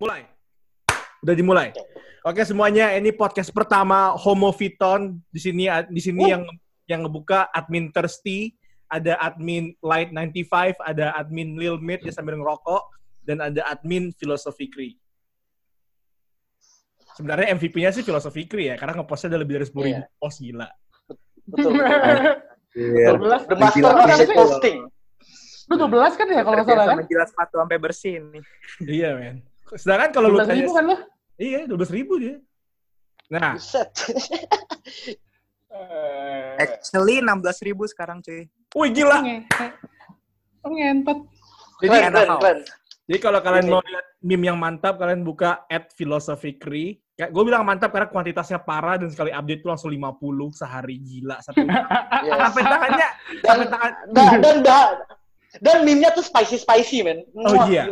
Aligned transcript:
Mulai. 0.00 0.24
Udah 1.20 1.34
dimulai. 1.36 1.68
Oke 2.24 2.40
semuanya, 2.44 2.92
ini 2.96 3.12
podcast 3.12 3.52
pertama 3.52 4.16
Homo 4.16 4.48
Fiton. 4.52 5.20
Di 5.28 5.40
sini 5.40 5.68
di 5.92 6.00
sini 6.00 6.24
yang 6.28 6.42
yang 6.88 7.04
ngebuka 7.04 7.52
admin 7.52 7.92
Thirsty, 7.92 8.56
ada 8.88 9.20
admin 9.20 9.76
Light 9.80 10.08
95, 10.12 10.80
ada 10.80 11.12
admin 11.14 11.56
Lil 11.56 11.76
Mid 11.76 12.00
dia 12.00 12.12
sambil 12.12 12.36
ngerokok 12.36 12.82
dan 13.24 13.44
ada 13.44 13.60
admin 13.68 14.08
Philosophy 14.16 14.72
Cree. 14.72 14.96
Sebenarnya 17.12 17.52
MVP-nya 17.52 17.92
sih 17.92 18.00
Philosophy 18.00 18.48
Cree 18.48 18.72
ya, 18.72 18.76
karena 18.80 18.96
ngepostnya 18.96 19.36
ada 19.36 19.40
lebih 19.44 19.60
dari 19.60 19.66
10 19.68 19.76
ribu 19.76 20.00
Iya. 20.00 20.08
post 20.16 20.38
gila. 20.40 20.68
Betul. 21.44 21.72
Iya. 22.70 23.06
The 23.44 23.56
master 23.58 23.92
of 23.92 24.30
posting. 24.32 24.78
Lu 25.68 25.74
12 25.76 26.18
kan 26.18 26.26
ya 26.26 26.40
kalau 26.42 26.56
nggak 26.58 26.66
Kerja 26.66 26.80
salah 26.80 26.96
kan? 26.96 27.06
jilat 27.06 27.28
sepatu 27.28 27.54
sampai 27.60 27.78
bersih 27.78 28.14
nih. 28.24 28.42
iya 28.88 29.10
men. 29.14 29.36
Sedangkan 29.74 30.10
kalau 30.10 30.28
lu 30.28 30.38
12 30.38 30.46
tanya, 30.46 30.58
ribu 30.58 30.72
kan 30.72 30.84
lu? 30.84 30.96
iya 31.36 31.60
12 31.64 31.76
ribu 31.92 32.12
dia. 32.16 32.36
Nah. 33.28 33.54
Actually 36.58 37.22
16 37.22 37.30
ribu 37.62 37.86
sekarang 37.86 38.18
cuy. 38.20 38.46
wih 38.72 38.90
gila. 38.90 39.18
Nge- 39.20 39.46
Oh, 40.60 40.68
ngentot. 40.68 41.24
Jadi 41.80 41.88
Keren, 41.88 42.12
keren, 42.12 42.28
keren. 42.36 42.58
Jadi 43.08 43.18
kalau 43.18 43.40
kalian 43.40 43.66
mau 43.66 43.80
lihat 43.80 44.06
meme 44.20 44.44
yang 44.44 44.60
mantap, 44.60 45.00
kalian 45.00 45.24
buka 45.24 45.64
at 45.66 45.88
philosophy 45.96 46.54
Cree. 46.54 47.00
Kayak 47.16 47.32
gue 47.32 47.42
bilang 47.42 47.64
mantap 47.64 47.88
karena 47.88 48.06
kuantitasnya 48.06 48.60
parah 48.60 49.00
dan 49.00 49.08
sekali 49.08 49.32
update 49.32 49.60
tuh 49.60 49.72
langsung 49.72 49.88
50 49.88 50.20
sehari 50.52 51.00
gila 51.00 51.40
sampai 51.40 51.64
Yes. 52.28 52.36
sampai 52.38 52.62
tangannya 52.62 53.08
Dan, 53.08 53.40
sampai 53.42 53.66
tangan 53.66 53.92
dan, 54.06 54.28
dan, 54.36 54.56
dan, 54.60 54.92
dan 55.58 55.82
meme-nya 55.82 56.14
tuh 56.14 56.22
spicy-spicy, 56.22 57.02
men. 57.02 57.26
Oh, 57.34 57.50
Wah, 57.50 57.66
iya. 57.66 57.90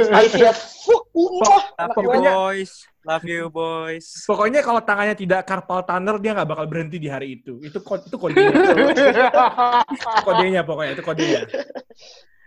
spicy 0.00 0.40
as 0.42 0.80
fuck. 0.80 1.04
Wah, 1.12 1.60
Love 1.76 1.92
you 1.92 1.92
Pokoknya- 1.92 2.32
boys. 2.32 2.72
Love 3.02 3.26
you 3.26 3.44
boys. 3.50 4.06
pokoknya 4.24 4.62
kalau 4.62 4.78
tangannya 4.78 5.12
tidak 5.12 5.42
carpal 5.42 5.82
tunnel 5.82 6.16
dia 6.16 6.32
nggak 6.32 6.46
bakal 6.46 6.64
berhenti 6.64 6.96
di 6.96 7.10
hari 7.10 7.36
itu. 7.36 7.58
Itu 7.60 7.82
itu 7.82 8.16
kodenya. 8.16 8.48
Itu 8.48 9.02
kodenya 10.26 10.62
pokoknya 10.62 10.90
itu 10.94 11.02
kodenya. 11.02 11.40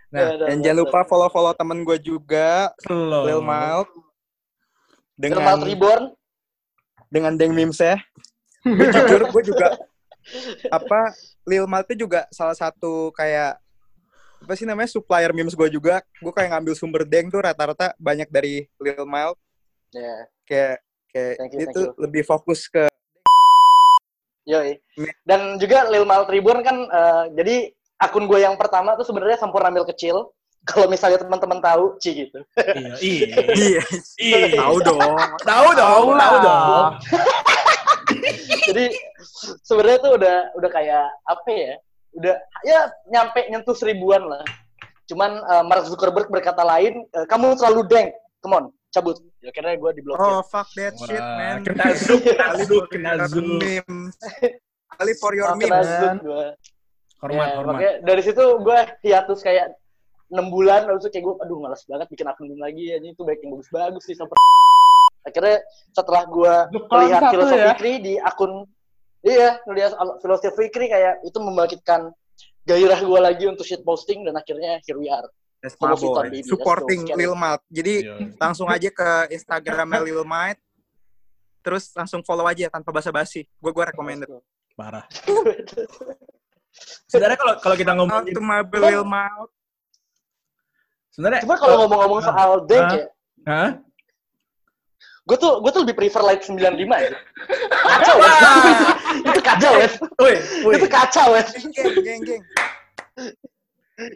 Nah, 0.08 0.48
Dan 0.48 0.64
jangan 0.64 0.78
lupa 0.80 1.04
follow-follow 1.04 1.52
temen 1.52 1.84
gue 1.84 1.98
juga, 2.00 2.72
slow. 2.80 3.28
Lil 3.28 3.42
Malt. 3.44 3.90
Dengan 5.14 5.44
Dengan 5.44 5.60
Reborn. 5.62 6.04
dengan 7.06 7.32
Deng 7.36 7.52
Mims 7.52 7.78
ya. 7.78 8.00
Gue 8.64 8.88
jujur, 8.88 9.22
gue 9.30 9.42
juga 9.46 9.76
apa 10.68 11.12
Lil 11.44 11.68
Malt 11.68 11.86
itu 11.86 12.02
juga 12.02 12.24
salah 12.28 12.56
satu 12.56 13.12
kayak 13.12 13.60
apa 14.46 14.54
sih 14.54 14.62
namanya 14.62 14.86
supplier 14.86 15.34
memes 15.34 15.58
gue 15.58 15.66
juga. 15.66 15.98
Gue 16.22 16.30
kayak 16.30 16.54
ngambil 16.54 16.78
sumber 16.78 17.02
Deng 17.02 17.26
tuh 17.26 17.42
rata-rata 17.42 17.90
banyak 17.98 18.30
dari 18.30 18.62
Lil 18.78 19.02
Malt. 19.02 19.34
Ya, 19.90 20.14
Kayak 20.46 20.78
kayak 21.10 21.34
Thank 21.42 21.52
you, 21.58 21.66
you. 21.74 21.90
lebih 21.98 22.22
fokus 22.22 22.70
ke 22.70 22.86
yoi. 24.46 24.78
Dan 25.26 25.58
juga 25.58 25.90
Lil 25.90 26.06
Mal 26.06 26.30
Reborn 26.30 26.62
kan, 26.62 26.78
eh, 26.78 27.24
jadi 27.34 27.56
akun 27.98 28.30
gue 28.30 28.38
yang 28.38 28.54
pertama 28.54 28.94
tuh 28.94 29.02
sebenarnya 29.02 29.42
Sampurna 29.42 29.66
Mil 29.74 29.82
kecil. 29.82 30.30
Kalau 30.70 30.86
misalnya 30.86 31.18
teman-teman 31.18 31.58
tahu, 31.58 31.98
Ci 31.98 32.26
gitu. 32.26 32.38
Iya, 33.02 33.26
iya. 33.50 33.82
iya 34.22 34.38
Iya. 34.46 34.58
tahu 34.62 34.78
dong 34.78 34.98
Tahu 35.42 35.68
dong, 35.74 36.06
tahu 36.14 36.36
dong. 36.38 36.86
jadi 38.66 38.86
sebenarnya 39.62 39.98
tuh 39.98 40.12
udah 40.14 40.36
udah 40.54 40.70
kayak 40.70 41.06
apa 41.22 41.50
ya 41.50 41.74
udah 42.16 42.34
ya 42.62 42.80
nyampe 43.06 43.44
nyentuh 43.46 43.72
seribuan 43.72 44.24
lah 44.24 44.42
cuman 45.06 45.30
eh, 45.38 45.64
Mark 45.64 45.84
Zuckerberg 45.86 46.26
berkata 46.26 46.62
lain 46.62 47.04
eh, 47.06 47.26
kamu 47.26 47.54
terlalu 47.54 47.82
deng 47.86 48.08
come 48.40 48.54
on 48.54 48.64
cabut 48.90 49.20
ya 49.38 49.52
akhirnya 49.52 49.76
gue 49.76 49.90
diblokir 49.94 50.24
oh 50.24 50.40
fuck 50.42 50.66
that 50.74 50.96
shit 50.98 51.20
man 51.20 51.60
Kena 51.62 51.92
zoom, 51.92 52.20
kena 52.32 52.46
zoom, 52.58 52.84
kena 52.88 53.10
zoom. 53.28 53.48
kali 54.96 55.12
for 55.20 55.36
your 55.36 55.46
Oh, 55.46 55.56
kena. 55.56 56.16
Hormat, 57.16 57.48
Ya, 57.48 57.56
hormat. 57.56 57.74
makanya 57.80 57.92
dari 58.04 58.22
situ 58.22 58.44
gue 58.60 58.78
hiatus 59.02 59.40
kayak 59.40 59.72
enam 60.28 60.52
bulan 60.52 60.84
lalu 60.84 61.00
tuh 61.00 61.08
kayak 61.08 61.24
gue 61.24 61.34
aduh 61.38 61.58
malas 61.60 61.80
banget 61.88 62.06
bikin 62.12 62.26
akun 62.28 62.44
meme 62.44 62.60
lagi 62.60 62.92
ya 62.92 62.96
ini 63.00 63.16
tuh 63.16 63.24
baik 63.24 63.40
yang 63.40 63.56
bagus-bagus 63.56 64.04
sih 64.04 64.12
sampai 64.12 64.36
akhirnya 65.24 65.58
setelah 65.92 66.22
gue 66.28 66.54
melihat 66.76 67.20
satu 67.20 67.32
filosofi 67.32 67.62
ya. 67.92 67.98
Di 67.98 68.14
akun 68.20 68.52
iya 69.26 69.58
al- 69.92 70.16
filosofi 70.22 70.70
Kri 70.70 70.86
kayak 70.86 71.20
itu 71.20 71.36
membangkitkan 71.36 72.14
gairah 72.62 72.98
gue 72.98 73.20
lagi 73.20 73.44
untuk 73.46 73.62
shit 73.62 73.82
posting 73.82 74.22
dan 74.22 74.34
akhirnya 74.34 74.78
here 74.86 74.96
we 74.96 75.10
are 75.10 75.26
That's 75.56 75.72
my 75.82 75.96
boy. 75.96 76.30
baby. 76.30 76.46
Supporting. 76.46 77.10
Lil 77.16 77.34
Malt 77.34 77.58
jadi 77.66 78.06
Iya. 78.06 78.14
langsung 78.38 78.70
aja 78.70 78.86
ke 78.86 79.08
Instagramnya 79.34 79.98
Lil 80.00 80.22
Malt 80.22 80.60
terus 81.58 81.90
langsung 81.90 82.22
follow 82.22 82.46
aja 82.46 82.70
tanpa 82.70 82.94
basa-basi 82.94 83.42
gue 83.42 83.70
gue 83.72 83.84
recommended 83.84 84.30
Parah. 84.76 85.08
Sebenarnya 87.10 87.40
kalau 87.40 87.54
kalau 87.58 87.74
kita 87.74 87.96
to 88.28 88.38
my 88.38 88.62
Lil 88.62 89.02
Malt 89.02 89.50
sebenarnya 91.10 91.40
cuma 91.48 91.56
kalau 91.56 91.82
ngomong-ngomong 91.82 92.20
soal 92.20 92.50
Hah? 92.60 92.68
ya 92.68 93.00
Hah? 93.48 93.70
Gue 95.26 95.36
tuh 95.36 95.52
gue 95.58 95.70
tuh 95.74 95.80
lebih 95.82 95.96
prefer 95.98 96.22
Light 96.22 96.42
95 96.46 96.54
ya 96.86 97.10
kacau 97.82 98.16
ya 98.22 98.30
itu 99.34 99.40
kacau 99.42 99.72
ya 99.74 99.88
Woi, 100.22 100.34
woi. 100.62 100.72
itu 100.78 100.86
kacau 100.86 101.28
ya 101.34 101.42
geng 101.42 101.94
geng 102.02 102.20
geng 102.22 102.42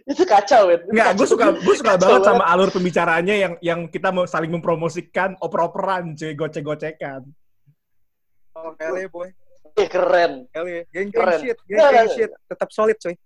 itu 0.07 0.23
kacau 0.29 0.63
ya 0.71 0.77
Enggak, 0.87 1.09
gue 1.17 1.27
suka 1.27 1.47
gue 1.57 1.75
suka 1.75 1.97
Kacau 1.97 2.05
banget 2.05 2.23
sama 2.29 2.45
alur 2.47 2.69
pembicaraannya 2.69 3.37
yang 3.41 3.55
yang 3.65 3.81
kita 3.89 4.13
mau 4.13 4.29
saling 4.29 4.53
mempromosikan 4.53 5.41
oper-operan, 5.41 6.13
cuy, 6.13 6.37
gocek-gocekan. 6.37 7.25
oh 8.61 8.77
LA 8.77 9.09
boy. 9.09 9.33
Eh, 9.81 9.89
keren. 9.89 10.45
LA 10.53 10.85
geng 10.93 11.09
geng 11.09 11.09
Keren. 11.17 11.41
shit 11.41 11.57
geng 11.65 11.81
Nggak, 11.81 11.91
geng 11.91 12.05
nggak. 12.05 12.13
shit. 12.13 12.31
Tetap 12.45 12.69
solid 12.71 12.97
coy 13.01 13.17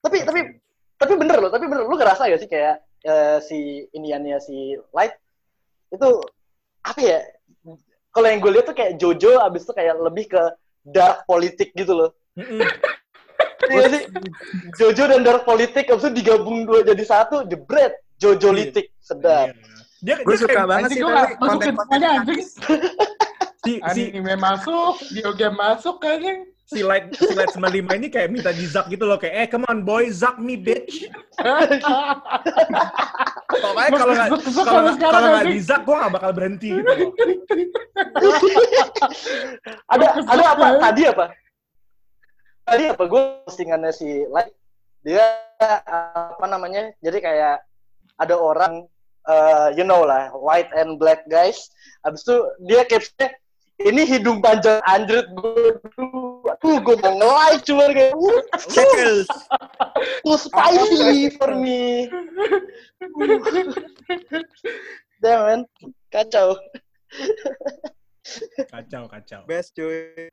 tapi 0.00 0.16
tapi 0.24 0.40
tapi 0.98 1.12
bener 1.14 1.36
loh 1.38 1.50
tapi 1.52 1.64
bener. 1.70 1.84
Lu 1.86 1.94
ngerasa 1.94 2.26
gak 2.26 2.40
sih 2.42 2.50
kayak 2.50 2.82
eh, 3.06 3.38
si 3.44 3.86
iniannya 3.94 4.36
si 4.42 4.74
Light 4.90 5.14
itu 5.94 6.08
apa 6.90 7.00
ya 7.00 7.20
kalau 8.10 8.26
yang 8.26 8.42
gue 8.42 8.50
lihat 8.58 8.66
tuh 8.66 8.76
kayak 8.76 8.98
Jojo 8.98 9.38
abis 9.38 9.62
itu 9.62 9.72
kayak 9.72 9.94
lebih 10.02 10.26
ke 10.34 10.42
dark 10.82 11.22
politik 11.30 11.70
gitu 11.78 11.94
loh. 11.94 12.10
Iya 13.70 13.86
sih? 13.86 14.02
Jojo 14.74 15.04
dan 15.06 15.22
dark 15.22 15.46
politik 15.46 15.86
abis 15.86 16.10
itu 16.10 16.18
digabung 16.18 16.66
dua 16.66 16.82
jadi 16.82 17.04
satu 17.06 17.46
jebret. 17.46 17.94
Jojo 18.20 18.52
litik 18.52 18.92
sedap. 19.00 19.54
Dia, 20.00 20.16
gue 20.20 20.32
dia 20.32 20.40
suka 20.42 20.52
kayak 20.52 20.68
banget 20.68 20.88
sih 20.92 21.00
gue 21.00 21.12
tapi 21.12 21.34
konten-konten 21.36 21.72
semuanya 21.76 22.08
anjing. 22.20 22.40
si 23.60 23.72
si 23.92 24.02
Anime 24.12 24.34
masuk, 24.40 24.96
video 25.12 25.32
game 25.36 25.56
masuk 25.56 25.96
kayaknya. 26.00 26.34
Si 26.70 26.86
light 26.86 27.10
si 27.18 27.34
light 27.34 27.50
95 27.50 27.98
ini 27.98 28.06
kayak 28.06 28.30
minta 28.30 28.54
di 28.54 28.62
Zak 28.62 28.86
gitu 28.86 29.02
loh 29.02 29.18
kayak 29.18 29.34
eh 29.34 29.50
come 29.50 29.66
on 29.66 29.82
boy 29.82 30.06
Zak 30.14 30.38
me 30.38 30.54
bitch. 30.54 31.10
Pokoknya 33.50 33.90
kalau 33.90 34.14
nggak 34.14 34.30
kalau 34.62 34.94
kalau 34.94 35.28
nggak 35.34 35.50
di 35.50 35.58
Zak 35.58 35.82
gue 35.82 35.98
nggak 35.98 36.14
bakal 36.14 36.30
berhenti 36.30 36.70
gitu 36.70 36.86
loh. 36.86 37.10
ada 39.98 40.06
ada 40.22 40.44
apa? 40.54 40.78
Tadi 40.78 41.02
apa? 41.10 41.34
Tadi 42.62 42.84
apa? 42.86 43.02
Gue 43.10 43.42
postingannya 43.42 43.90
si 43.90 44.22
Light 44.30 44.54
dia 45.02 45.26
apa 45.90 46.46
namanya 46.46 46.94
jadi 47.02 47.18
kayak 47.18 47.66
ada 48.20 48.36
orang 48.38 48.84
eh, 49.26 49.68
you 49.74 49.82
know 49.82 50.06
lah 50.06 50.30
white 50.38 50.70
and 50.78 51.02
black 51.02 51.26
guys. 51.26 51.66
Habis 52.06 52.22
itu 52.22 52.46
dia 52.70 52.86
captionnya 52.86 53.34
ini 53.80 54.02
hidung 54.04 54.44
panjang 54.44 54.80
anjrit 54.84 55.24
gue 55.32 55.80
tuh 56.60 56.76
gue 56.80 56.96
mau 57.00 57.12
nge-like 57.16 57.62
cuma 57.64 57.88
kayak 57.90 58.12
"Wuh, 58.12 58.40
Shekels. 58.60 59.28
too 60.24 60.36
spicy 60.36 61.32
for 61.36 61.56
me 61.56 62.06
Damn 65.20 65.40
man 65.44 65.60
kacau 66.08 66.56
Kacau 68.72 69.08
kacau. 69.10 69.42
best 69.44 69.74
cuy 69.74 70.28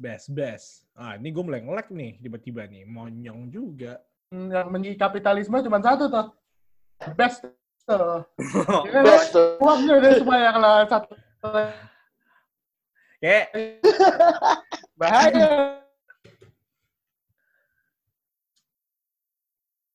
Best 0.00 0.32
best. 0.32 0.88
Ah 0.96 1.20
ini 1.20 1.28
gue 1.28 1.44
mulai 1.44 1.60
ngelek 1.60 1.92
nih 1.92 2.16
tiba-tiba 2.24 2.64
nih 2.64 2.88
monyong 2.88 3.52
juga. 3.52 4.00
Yang 4.32 4.68
mengi 4.72 4.96
kapitalisme 4.96 5.60
cuma 5.60 5.76
satu 5.84 6.08
tuh. 6.08 6.32
Best 7.20 7.44
tuh. 7.84 8.24
Ya, 8.90 9.02
Uangnya 9.60 9.94
udah 10.00 10.12
semua 10.16 10.36
yang 10.40 10.54
kalau 10.58 10.72
satu. 10.88 11.12
Kayak 13.20 13.46
Bahaya. 14.96 15.48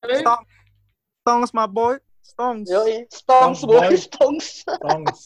Stong. 0.06 0.42
Stongs 1.26 1.50
my 1.58 1.66
boy 1.66 1.98
Stongs 2.22 2.70
Yoi, 2.70 3.10
stongs 3.10 3.66
Stongs, 3.66 3.66
boy, 3.66 3.98
stongs. 3.98 4.48
tongs. 4.86 5.20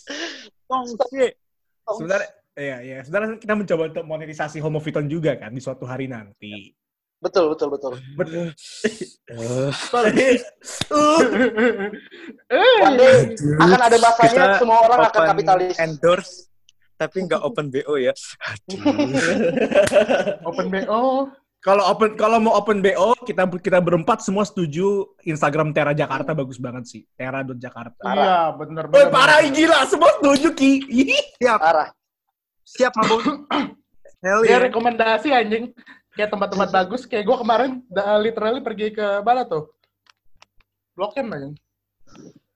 Stongs 0.64 0.92
shit 1.12 1.36
Stongs. 1.84 2.00
Sebenarnya 2.00 2.30
Iya, 2.60 2.78
iya. 2.84 2.98
Sebenarnya 3.08 3.40
kita 3.40 3.56
mencoba 3.56 3.84
untuk 3.88 4.04
monetisasi 4.04 4.60
Homo 4.60 4.84
Fiton 4.84 5.08
juga 5.08 5.32
kan 5.40 5.56
di 5.56 5.64
suatu 5.64 5.88
hari 5.88 6.12
nanti. 6.12 6.76
Betul, 7.20 7.52
betul, 7.52 7.68
betul. 7.70 7.94
Betul. 8.16 8.48
Eh, 9.30 10.40
Uh, 10.90 11.22
One 12.82 12.96
day 12.98 13.36
akan 13.62 13.82
ada 13.84 13.98
masanya 14.00 14.32
Kita 14.32 14.46
semua 14.58 14.78
orang 14.88 15.00
akan 15.06 15.22
kapitalis. 15.36 15.76
endorse 15.78 16.34
tapi 16.96 17.24
nggak 17.24 17.40
open 17.40 17.72
BO 17.72 17.96
ya. 17.96 18.12
Open 20.44 20.68
BO. 20.68 21.30
Kalau 21.60 21.84
open 21.92 22.16
kalau 22.16 22.40
mau 22.40 22.56
open 22.56 22.80
BO 22.80 23.20
kita 23.28 23.44
kita 23.60 23.84
berempat 23.84 24.24
semua 24.24 24.48
setuju 24.48 25.04
Instagram 25.24 25.76
Tera 25.76 25.92
Jakarta 25.92 26.32
bagus 26.32 26.56
banget 26.56 26.88
sih. 26.88 27.02
Tera.jakarta. 27.14 28.04
Iya, 28.04 28.56
bener 28.56 28.84
Woi 28.88 29.04
bener. 29.04 29.12
parah 29.12 29.40
bener. 29.44 29.56
gila 29.56 29.80
semua 29.84 30.12
setuju 30.20 30.48
Ki. 30.56 30.72
Siap, 31.38 31.60
Arah. 31.60 31.92
siap 32.64 32.96
mabuk. 32.96 33.24
Hell 34.20 34.44
Dia 34.44 34.56
yeah. 34.56 34.60
rekomendasi 34.68 35.28
anjing. 35.32 35.72
Kayak 36.14 36.30
tempat-tempat 36.34 36.70
bagus. 36.74 37.06
Kayak 37.06 37.26
gue 37.28 37.38
kemarin 37.38 37.72
literally 38.22 38.62
pergi 38.62 38.88
ke 38.92 39.22
mana 39.22 39.46
tuh? 39.46 39.70
Blok 40.96 41.16
M 41.16 41.32
anjing. 41.32 41.56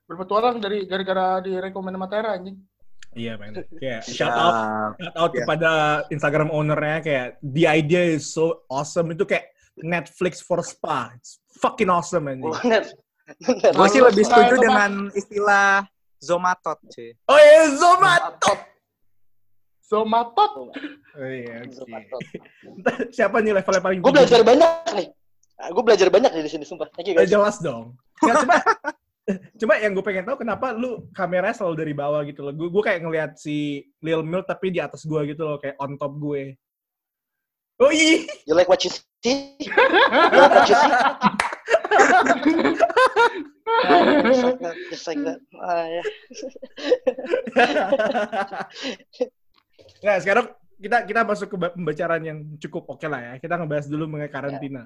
Berpetualang 0.03 0.59
dari 0.59 0.83
gara-gara 0.83 1.39
direkomend 1.39 1.95
sama 1.95 2.07
Tera 2.11 2.35
anjing. 2.35 2.57
Iya 3.13 3.37
men. 3.37 3.53
Kayak 3.81 4.03
shout 4.09 4.33
out 4.33 4.55
shout 4.97 5.15
out 5.15 5.31
Iya. 5.31 5.45
kepada 5.45 5.71
Instagram 6.09 6.49
ownernya 6.49 6.97
kayak 6.99 7.27
the 7.45 7.69
idea 7.69 8.01
is 8.01 8.33
so 8.33 8.65
awesome 8.67 9.13
itu 9.13 9.23
kayak 9.23 9.53
Netflix 9.77 10.41
for 10.41 10.59
spa. 10.65 11.13
It's 11.13 11.37
fucking 11.61 11.93
awesome 11.93 12.25
man. 12.25 12.41
Gue 12.41 13.87
sih 13.87 14.01
lebih 14.03 14.25
setuju 14.27 14.59
dengan 14.59 15.07
istilah 15.13 15.85
zomatot, 16.19 16.75
cuy. 16.89 17.13
Oh 17.29 17.39
iya 17.39 17.69
Zomat. 17.71 18.21
Zomatot. 18.41 18.59
Oh 19.93 21.29
iya 21.29 21.61
oke. 21.61 21.69
Zomatot. 21.69 22.21
Siapa 23.13 23.37
nih 23.39 23.53
levelnya 23.53 23.81
paling 23.81 23.99
Gue 24.01 24.09
belajar 24.11 24.41
banyak 24.41 24.71
nih. 24.97 25.07
Gue 25.69 25.83
belajar 25.85 26.07
banyak 26.09 26.31
di 26.33 26.49
sini, 26.49 26.65
sumpah. 26.65 26.89
Thank 26.91 27.07
you, 27.07 27.15
Eh, 27.15 27.23
guys. 27.23 27.29
jelas 27.29 27.61
dong. 27.61 27.93
Nggak, 28.19 28.35
cuma 28.41 28.55
cuma 29.61 29.73
yang 29.79 29.93
gue 29.93 30.03
pengen 30.03 30.25
tahu 30.25 30.41
kenapa 30.41 30.73
lu 30.73 31.07
kameranya 31.13 31.55
selalu 31.55 31.75
dari 31.77 31.93
bawah 31.93 32.25
gitu 32.25 32.41
loh. 32.41 32.51
Gue 32.51 32.67
gue 32.67 32.83
kayak 32.83 32.99
ngelihat 33.05 33.31
si 33.37 33.79
Lil 34.01 34.25
Milk 34.25 34.49
tapi 34.49 34.73
di 34.73 34.81
atas 34.81 35.05
gue 35.05 35.21
gitu 35.29 35.45
loh, 35.45 35.61
kayak 35.61 35.77
on 35.77 35.95
top 35.95 36.17
gue. 36.17 36.57
Oh 37.77 37.93
iya. 37.93 38.25
You 38.43 38.53
like 38.53 38.67
what 38.67 38.81
you 38.81 38.91
see? 38.91 39.05
You 39.61 39.69
like 40.35 40.51
what 40.51 40.67
you 40.67 40.75
see? 40.75 40.91
Just 44.23 44.43
like 44.43 44.59
that. 44.59 44.75
Just 44.89 45.05
like 45.07 45.21
that. 45.23 45.39
Ah, 45.57 45.85
ya. 45.87 46.03
nah 50.03 50.19
sekarang 50.19 50.45
kita 50.77 50.97
kita 51.07 51.21
masuk 51.23 51.47
ke 51.47 51.57
pembicaraan 51.79 52.23
yang 52.27 52.39
cukup 52.59 52.83
oke 52.91 53.07
lah 53.07 53.21
ya. 53.23 53.33
Kita 53.39 53.55
ngebahas 53.55 53.87
dulu 53.87 54.03
mengenai 54.11 54.27
karantina. 54.27 54.83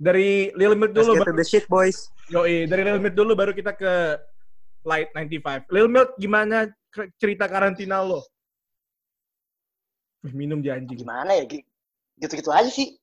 Dari 0.00 0.54
Lil 0.54 0.78
Milk 0.78 0.94
Let's 0.94 1.02
dulu, 1.04 1.12
get 1.12 1.20
to 1.20 1.26
baru, 1.28 1.36
the 1.36 1.44
shit, 1.44 1.66
boys. 1.66 1.98
yoi, 2.30 2.64
dari 2.70 2.86
Lil 2.86 3.02
Milk 3.02 3.12
dulu 3.18 3.34
baru 3.34 3.52
kita 3.52 3.74
ke 3.74 4.16
Light 4.86 5.10
95. 5.12 5.66
Lil 5.68 5.88
Milk 5.90 6.14
gimana 6.16 6.70
cerita 7.18 7.50
karantina 7.50 8.00
lo? 8.00 8.22
Minum 10.30 10.60
dia 10.60 10.76
anjing. 10.78 11.00
Gimana 11.00 11.36
ya? 11.36 11.44
Gi- 11.44 11.66
Gitu-gitu 12.20 12.52
aja 12.52 12.68
sih. 12.68 12.96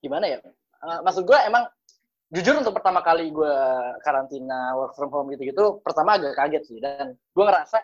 Gimana 0.00 0.24
ya? 0.28 0.40
Eh, 0.44 0.98
maksud 1.04 1.24
gue 1.24 1.38
emang 1.48 1.64
jujur 2.32 2.56
untuk 2.60 2.74
pertama 2.76 2.98
kali 3.04 3.30
gue 3.30 3.54
karantina 4.02 4.74
work 4.76 4.96
from 4.98 5.12
home 5.12 5.30
gitu-gitu, 5.32 5.78
pertama 5.84 6.18
agak 6.18 6.34
kaget 6.34 6.62
sih 6.66 6.78
dan 6.82 7.14
gue 7.14 7.44
ngerasa 7.44 7.78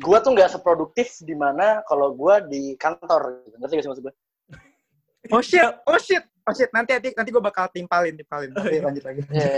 gue 0.00 0.18
tuh 0.24 0.30
nggak 0.32 0.50
seproduktif 0.50 1.20
di 1.20 1.36
mana 1.36 1.84
kalau 1.84 2.16
gue 2.16 2.34
di 2.48 2.62
kantor. 2.80 3.44
Gitu. 3.44 3.56
Ngerti 3.60 3.72
gak 3.76 3.84
sih 3.84 3.90
maksud 3.92 4.04
gue? 4.08 4.14
Oh 5.28 5.44
shit, 5.44 5.60
oh 5.84 6.00
shit, 6.00 6.24
oh 6.48 6.54
shit. 6.56 6.72
Nanti 6.72 6.96
nanti 6.96 7.12
nanti 7.12 7.28
gue 7.28 7.44
bakal 7.44 7.68
timpalin, 7.68 8.16
timpalin. 8.16 8.50
Oke, 8.56 8.80
lanjut 8.80 9.04
lagi. 9.04 9.20
Iya. 9.28 9.52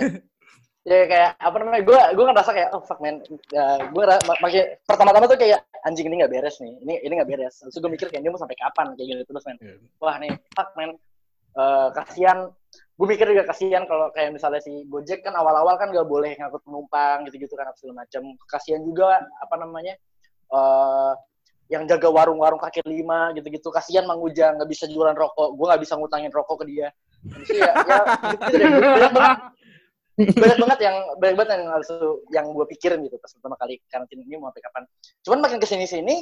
Ya 0.82 1.06
kayak 1.06 1.30
apa 1.38 1.56
namanya? 1.62 1.82
Gue 1.86 1.94
gue 2.18 2.24
ngerasa 2.26 2.50
kayak 2.50 2.68
oh 2.74 2.82
fuck 2.82 2.98
man. 2.98 3.22
Ya, 3.54 3.78
gue 3.86 4.02
mak- 4.02 4.42
makin 4.42 4.74
pertama-tama 4.82 5.30
tuh 5.30 5.38
kayak 5.38 5.62
anjing 5.86 6.10
ini 6.10 6.18
nggak 6.18 6.34
beres 6.34 6.58
nih. 6.58 6.74
Ini 6.82 6.94
ini 7.06 7.12
nggak 7.14 7.30
beres. 7.30 7.62
Terus 7.62 7.78
gue 7.78 7.90
mikir 7.94 8.10
kayak 8.10 8.26
ini 8.26 8.34
mau 8.34 8.42
sampai 8.42 8.58
kapan 8.58 8.98
kayak 8.98 9.06
gitu 9.06 9.22
terus 9.30 9.46
man. 9.46 9.56
Iya. 9.62 9.74
Wah 10.02 10.16
nih 10.18 10.32
fuck 10.50 10.70
man. 10.74 10.90
Eh, 11.52 11.88
kasihan. 11.94 12.38
Gue 12.98 13.06
mikir 13.06 13.26
juga 13.30 13.46
kasihan 13.46 13.86
kalau 13.86 14.10
kayak 14.10 14.34
misalnya 14.34 14.58
si 14.58 14.82
Gojek 14.90 15.22
kan 15.22 15.38
awal-awal 15.38 15.78
kan 15.78 15.94
nggak 15.94 16.04
boleh 16.10 16.34
ngangkut 16.34 16.66
penumpang 16.66 17.22
gitu-gitu 17.30 17.54
kan 17.54 17.70
apa 17.70 17.78
segala 17.78 18.02
macam. 18.02 18.22
Kasihan 18.50 18.82
juga 18.82 19.22
apa 19.38 19.54
namanya? 19.62 19.94
Eh 20.52 21.12
yang 21.72 21.88
jaga 21.88 22.12
warung-warung 22.12 22.60
kaki 22.60 22.84
lima 22.84 23.32
gitu-gitu. 23.32 23.72
Kasihan 23.72 24.04
Mang 24.04 24.20
Ujang 24.20 24.60
nggak 24.60 24.68
bisa 24.68 24.84
jualan 24.84 25.16
rokok. 25.16 25.56
Gue 25.56 25.66
nggak 25.72 25.80
bisa 25.80 25.96
ngutangin 25.96 26.28
rokok 26.28 26.60
ke 26.60 26.64
dia. 26.68 26.88
Jadi 27.24 27.58
ya, 27.64 27.72
ya 27.80 28.00
gitu 28.36 28.52
banyak 28.84 29.12
banget. 29.16 29.38
Banyak 30.12 30.58
banget 30.60 30.78
yang 30.84 30.96
banyak 31.16 31.36
banget 31.40 31.50
yang 31.56 31.64
harus 31.72 31.88
yang 32.28 32.46
gue 32.52 32.66
pikirin 32.76 33.00
gitu 33.08 33.16
pas 33.16 33.32
pertama 33.32 33.56
kali 33.56 33.80
karantina 33.88 34.20
ini 34.20 34.36
mau 34.36 34.52
sampai 34.52 34.62
kapan. 34.68 34.82
Cuman 35.24 35.38
makin 35.40 35.58
ke 35.64 35.66
sini 35.66 35.86
sini 35.88 36.16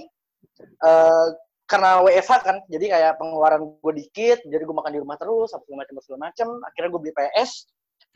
eh 0.62 1.28
karena 1.66 2.02
WFH 2.02 2.32
kan 2.42 2.56
jadi 2.66 2.86
kayak 2.98 3.12
pengeluaran 3.18 3.62
gue 3.62 3.92
dikit 3.94 4.42
jadi 4.42 4.62
gue 4.62 4.74
makan 4.74 4.90
di 4.90 5.00
rumah 5.02 5.14
terus 5.18 5.54
apa 5.54 5.62
macam 5.70 5.94
segala 6.02 6.30
macam 6.30 6.58
akhirnya 6.66 6.88
gue 6.90 7.00
beli 7.02 7.14
PS 7.14 7.66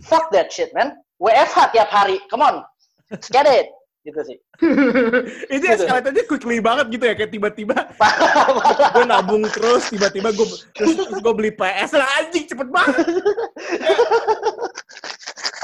fuck 0.07 0.31
that 0.31 0.55
shit 0.55 0.71
man. 0.71 0.95
WFH 1.19 1.75
tiap 1.75 1.91
hari 1.91 2.23
come 2.31 2.47
on. 2.47 2.63
Let's 3.11 3.27
get 3.27 3.51
it 3.51 3.75
gitu 4.05 4.21
sih 4.23 4.37
Itu 5.55 5.65
Gitu. 5.65 5.75
escalatornya 5.75 6.25
quickly 6.25 6.61
banget 6.61 6.87
gitu 6.91 7.05
ya, 7.05 7.15
kayak 7.15 7.31
tiba-tiba 7.31 7.75
gue 8.95 9.05
nabung 9.05 9.45
terus, 9.49 9.89
tiba-tiba 9.89 10.29
gue 10.31 10.47
terus, 10.73 10.93
terus 10.95 11.19
gue 11.19 11.35
beli 11.35 11.51
PS 11.51 11.97
lah 11.97 12.09
anjing 12.19 12.45
cepet 12.45 12.69
banget. 12.69 13.01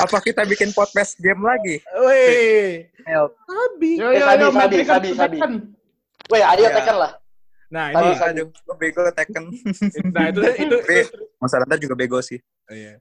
Apa 0.00 0.16
kita 0.18 0.42
bikin 0.44 0.72
podcast 0.72 1.20
game 1.20 1.38
lagi? 1.38 1.84
Wih, 1.84 2.88
Help. 3.04 3.36
Abi. 3.44 4.00
Yo 4.00 4.08
Eh, 4.08 4.16
yo 4.16 4.24
sabi, 4.24 4.40
yo, 4.40 4.50
sabi, 4.50 4.78
sabi, 4.82 5.08
sabi. 5.12 5.36
Weh, 6.32 6.40
ayo 6.42 6.64
Ya. 6.64 6.72
tekan 6.72 6.96
lah. 6.96 7.12
Nah 7.68 7.92
Sabi, 7.92 8.02
ini, 8.02 8.16
sabi. 8.16 8.30
Aduh, 8.34 8.46
gue 8.48 8.76
bego 8.80 9.00
Tekken. 9.12 9.44
nah 10.10 10.24
itu 10.26 10.40
itu, 10.58 10.76
itu, 10.80 11.16
Mas 11.36 11.52
Aranda 11.52 11.76
juga 11.76 11.94
bego 11.94 12.18
sih. 12.18 12.40
Iya. 12.66 12.96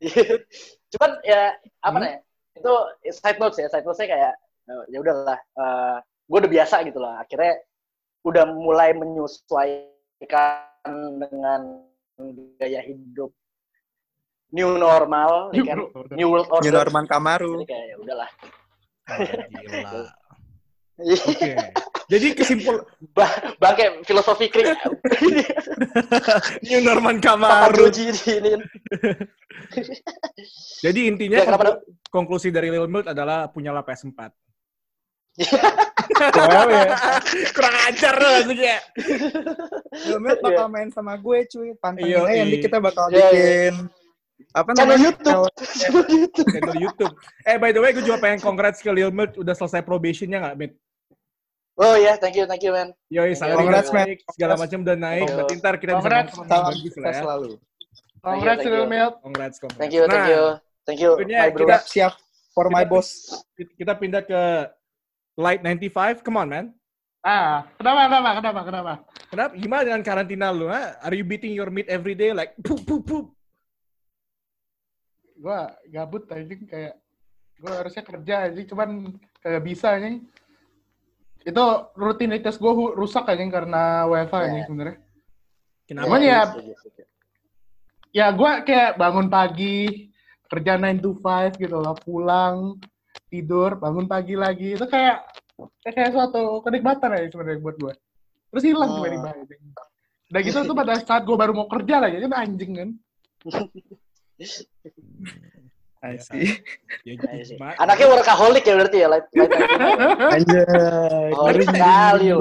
Cuman 0.92 1.12
ya 1.24 1.56
apa 1.80 1.96
Hmm? 1.96 2.04
nih? 2.04 2.14
Itu 2.54 2.74
side 3.10 3.40
notes 3.40 3.58
ya, 3.58 3.66
side 3.66 3.82
notes 3.82 3.98
kayak 3.98 4.36
eh, 4.70 4.84
ya 4.94 4.98
udahlah. 5.02 5.40
eh 5.42 5.98
gue 6.30 6.38
udah 6.46 6.52
biasa 6.52 6.76
gitu 6.86 7.00
lah. 7.02 7.26
Akhirnya 7.26 7.58
udah 8.22 8.44
mulai 8.54 8.94
menyesuaikan 8.94 10.94
dengan 11.18 11.82
gaya 12.62 12.86
hidup 12.86 13.34
new 14.54 14.78
normal, 14.78 15.50
ya 15.54 15.74
kan? 15.74 15.78
New 16.14 16.30
world 16.30 16.50
order. 16.54 16.70
New 16.70 16.74
Norman 16.74 17.06
Kamaru. 17.10 17.54
Jadi 17.62 17.66
kayak 17.70 17.86
ya 17.86 17.96
udahlah. 17.98 18.30
Gila. 19.50 20.02
Oke. 21.32 21.56
Jadi 22.10 22.28
kesimpul 22.36 22.84
Ba- 23.16 23.56
Bangke 23.56 24.04
filosofi 24.04 24.52
krik. 24.52 24.76
New 26.68 26.82
Norman 26.84 27.24
Kamaru. 27.24 27.88
Ini. 27.88 28.60
Jadi 30.84 31.00
intinya 31.08 31.40
Ya, 31.40 31.72
konklusi 32.10 32.52
dari 32.52 32.74
Lil 32.74 32.90
Milk 32.90 33.08
adalah 33.08 33.48
punyalah 33.48 33.86
PS4. 33.86 34.34
Well, 35.40 36.68
ya. 36.68 36.84
Kurang 37.56 37.76
ajar 37.88 38.14
loh 38.16 38.32
maksudnya. 38.42 38.78
Gilmet 40.04 40.40
bakal 40.40 40.68
main 40.68 40.90
sama 40.90 41.16
gue 41.16 41.48
cuy. 41.48 41.72
Pantengin 41.78 42.12
Iya, 42.12 42.20
aja 42.20 42.30
iya. 42.30 42.42
nanti 42.44 42.58
kita 42.60 42.78
bakal 42.78 43.06
Iya, 43.08 43.16
iya. 43.16 43.28
bikin 43.32 43.76
apa 44.50 44.70
Channel 44.72 44.88
namanya? 44.90 45.06
YouTube. 45.06 45.44
Channel 45.78 46.06
YouTube. 46.10 46.48
Channel 46.50 46.76
YouTube. 46.78 47.14
Eh 47.44 47.56
by 47.56 47.70
the 47.70 47.80
way, 47.80 47.92
gue 47.92 48.02
juga 48.02 48.18
pengen 48.18 48.40
congrats 48.40 48.80
ke 48.80 48.90
Lil 48.90 49.10
Milk 49.10 49.36
udah 49.36 49.54
selesai 49.54 49.80
probationnya 49.80 50.40
nggak, 50.42 50.56
Mit? 50.58 50.72
Oh 51.76 51.96
ya, 51.96 52.20
thank 52.20 52.36
you, 52.36 52.44
thank 52.44 52.60
you, 52.60 52.76
man. 52.76 52.92
Yoi, 53.08 53.32
salary 53.32 53.56
Congrats, 53.56 53.88
man. 53.90 54.12
segala 54.36 54.60
macam 54.60 54.84
udah 54.84 54.98
naik. 54.98 55.24
Congrats. 55.24 55.38
Berarti 55.40 55.54
ntar 55.56 55.74
kita 55.76 55.92
bisa 55.92 56.00
Congrats. 56.02 56.32
Salam 56.36 56.64
bagus 56.68 56.94
lah 56.94 57.08
ya. 57.08 57.16
selalu. 57.16 57.52
Congrats, 58.20 58.60
Thank 58.60 58.68
you, 58.68 58.68
Lil 58.68 58.76
thank 58.76 58.84
you. 58.84 58.92
Milk. 58.92 59.14
Congrats, 59.24 59.56
congrats. 59.58 59.80
Thank 59.80 59.94
you, 59.96 60.04
thank 60.04 60.20
Nah, 60.20 60.28
you. 60.28 60.44
Thank 60.84 61.00
you, 61.00 61.12
Berikutnya 61.16 61.40
my 61.40 61.50
bro. 61.50 61.60
kita- 61.62 61.80
Siap, 61.80 61.88
siap 61.88 62.14
for 62.52 62.66
my 62.68 62.84
Kita- 62.84 62.92
boss. 62.92 63.08
Kita 63.56 63.94
pindah 63.96 64.22
ke 64.22 64.42
Light 65.40 65.64
95. 65.64 66.20
Come 66.20 66.36
on, 66.36 66.50
man. 66.52 66.66
Ah, 67.24 67.64
kenapa, 67.80 68.08
kenapa, 68.08 68.30
kenapa, 68.40 68.62
kenapa? 68.64 68.94
Kenapa? 69.32 69.52
Gimana 69.56 69.82
dengan 69.88 70.04
karantina 70.04 70.48
lu? 70.52 70.68
Ha? 70.68 71.00
Are 71.00 71.16
you 71.16 71.24
beating 71.24 71.56
your 71.56 71.72
meat 71.72 71.88
every 71.88 72.12
day? 72.12 72.32
Like, 72.32 72.56
poop, 72.60 72.84
poop, 72.84 73.08
poop. 73.08 73.26
Gua 75.40 75.72
gabut 75.88 76.28
anjing 76.28 76.68
kayak 76.68 77.00
gua 77.56 77.80
harusnya 77.80 78.04
kerja 78.04 78.36
anjing 78.48 78.68
cuman 78.68 78.90
kayak 79.40 79.64
bisa 79.64 79.96
anjing. 79.96 80.28
Itu 81.40 81.64
rutinitas 81.96 82.60
gua 82.60 82.76
hu- 82.76 82.92
rusak 82.92 83.24
anjing 83.28 83.48
karena 83.48 84.04
WFH 84.08 84.36
anjing 84.36 84.64
Ya. 84.64 84.68
sebenarnya. 84.68 84.98
Kenapa? 85.88 86.16
Ya 86.20 86.42
ya 88.12 88.28
gua 88.36 88.60
kayak 88.64 89.00
bangun 89.00 89.28
pagi, 89.28 90.12
kerja 90.52 90.76
9 90.76 91.00
to 91.00 91.16
5 91.16 91.56
gitu 91.56 91.80
loh, 91.80 91.96
pulang, 91.96 92.76
tidur, 93.30 93.78
bangun 93.78 94.10
pagi 94.10 94.34
lagi. 94.36 94.76
Itu 94.76 94.90
kayak 94.90 95.24
kayak, 95.86 95.94
kayak 95.96 96.12
suatu 96.18 96.60
kenikmatan 96.66 97.14
ya 97.16 97.30
sebenarnya 97.30 97.62
buat 97.62 97.76
gua. 97.78 97.94
Terus 98.50 98.64
hilang 98.66 98.90
Oh. 98.90 98.96
tiba-tiba 99.00 99.30
anjing. 99.32 99.62
Udah 100.30 100.42
gitu 100.46 100.60
tuh 100.66 100.76
pada 100.78 100.94
saat 101.02 101.24
gua 101.26 101.38
baru 101.38 101.54
mau 101.54 101.70
kerja 101.70 102.02
lagi, 102.02 102.22
kan 102.26 102.34
anjing 102.34 102.72
kan. 102.76 102.90
Ya, 106.00 106.16
sih. 106.16 106.56
gimana? 107.04 107.76
Anaknya 107.76 108.08
workaholic 108.08 108.64
ya 108.64 108.80
berarti 108.80 108.98
ya, 109.04 109.08
Anjay. 110.32 111.36
Oh, 111.36 111.52
sekali. 111.52 112.32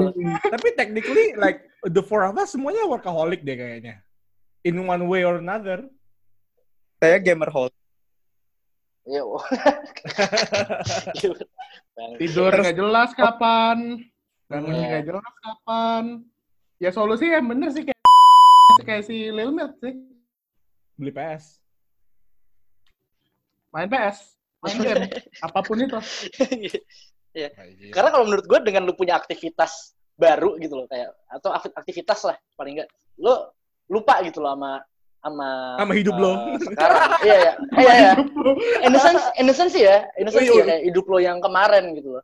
Tapi 0.47 0.67
technically 0.79 1.35
like 1.35 1.67
the 1.83 1.99
four 1.99 2.23
of 2.23 2.39
us 2.39 2.55
semuanya 2.55 2.87
workaholic 2.87 3.43
deh 3.43 3.59
kayaknya. 3.59 3.99
In 4.63 4.79
one 4.87 5.03
way 5.11 5.27
or 5.27 5.43
another. 5.43 5.83
Saya 7.03 7.19
gamer 7.19 7.51
hold. 7.51 7.75
Iya. 9.09 9.25
Tidur 12.21 12.53
nggak 12.53 12.77
jelas 12.77 13.09
kapan, 13.17 14.05
bangunnya 14.45 14.85
nggak 14.85 15.05
jelas 15.09 15.33
kapan. 15.41 16.03
Ya 16.77 16.93
solusi 16.93 17.25
yang 17.27 17.49
bener 17.49 17.73
sih 17.73 17.83
kayak 17.83 17.97
kayak 18.87 19.03
si 19.09 19.33
Lil 19.33 19.49
Milk 19.49 19.73
sih. 19.81 19.97
Beli 20.95 21.11
PS. 21.11 21.59
Main 23.69 23.85
PS, 23.85 24.33
main 24.65 24.77
game, 24.85 25.05
apa 25.45 25.59
pun 25.61 25.77
itu. 25.77 25.93
Karena 27.93 28.09
kalau 28.09 28.25
menurut 28.25 28.49
gue 28.49 28.59
dengan 28.65 28.89
lu 28.89 28.97
punya 28.97 29.21
aktivitas 29.21 29.93
baru 30.17 30.57
gitu 30.57 30.73
loh 30.73 30.89
kayak 30.89 31.13
atau 31.29 31.53
akti- 31.53 31.77
aktivitas 31.77 32.25
lah 32.27 32.35
paling 32.57 32.81
enggak 32.81 32.89
lu 33.21 33.29
lupa 33.87 34.19
gitu 34.25 34.43
loh 34.43 34.57
sama 34.57 34.81
sama 35.19 35.49
Sama 35.75 35.93
hidup 35.95 36.15
eh, 36.15 36.21
lo. 36.23 36.33
sekarang 36.63 36.99
iya 37.27 37.35
iya 37.37 37.53
iya 37.75 37.93
iya 37.93 38.11
innocence 38.87 39.23
innocence 39.35 39.73
sih 39.75 39.83
ya 39.83 40.07
innocence 40.15 40.47
Oh, 40.47 40.55
iya. 40.55 40.63
ya 40.63 40.67
kayak 40.71 40.83
hidup 40.87 41.05
lo 41.07 41.17
yang 41.19 41.37
kemarin 41.39 41.83
gitu 41.95 42.09
loh 42.19 42.23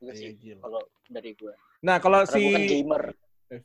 Gitu 0.00 0.12
sih 0.16 0.28
Iya, 0.40 0.56
gila. 0.56 0.60
kalau 0.64 0.80
dari 1.10 1.30
gue 1.36 1.54
Nah, 1.80 1.96
kalau 1.96 2.18
karena 2.24 2.36
gue 2.36 2.52
kan 2.52 2.60
si 2.62 2.70
gamer 2.70 3.02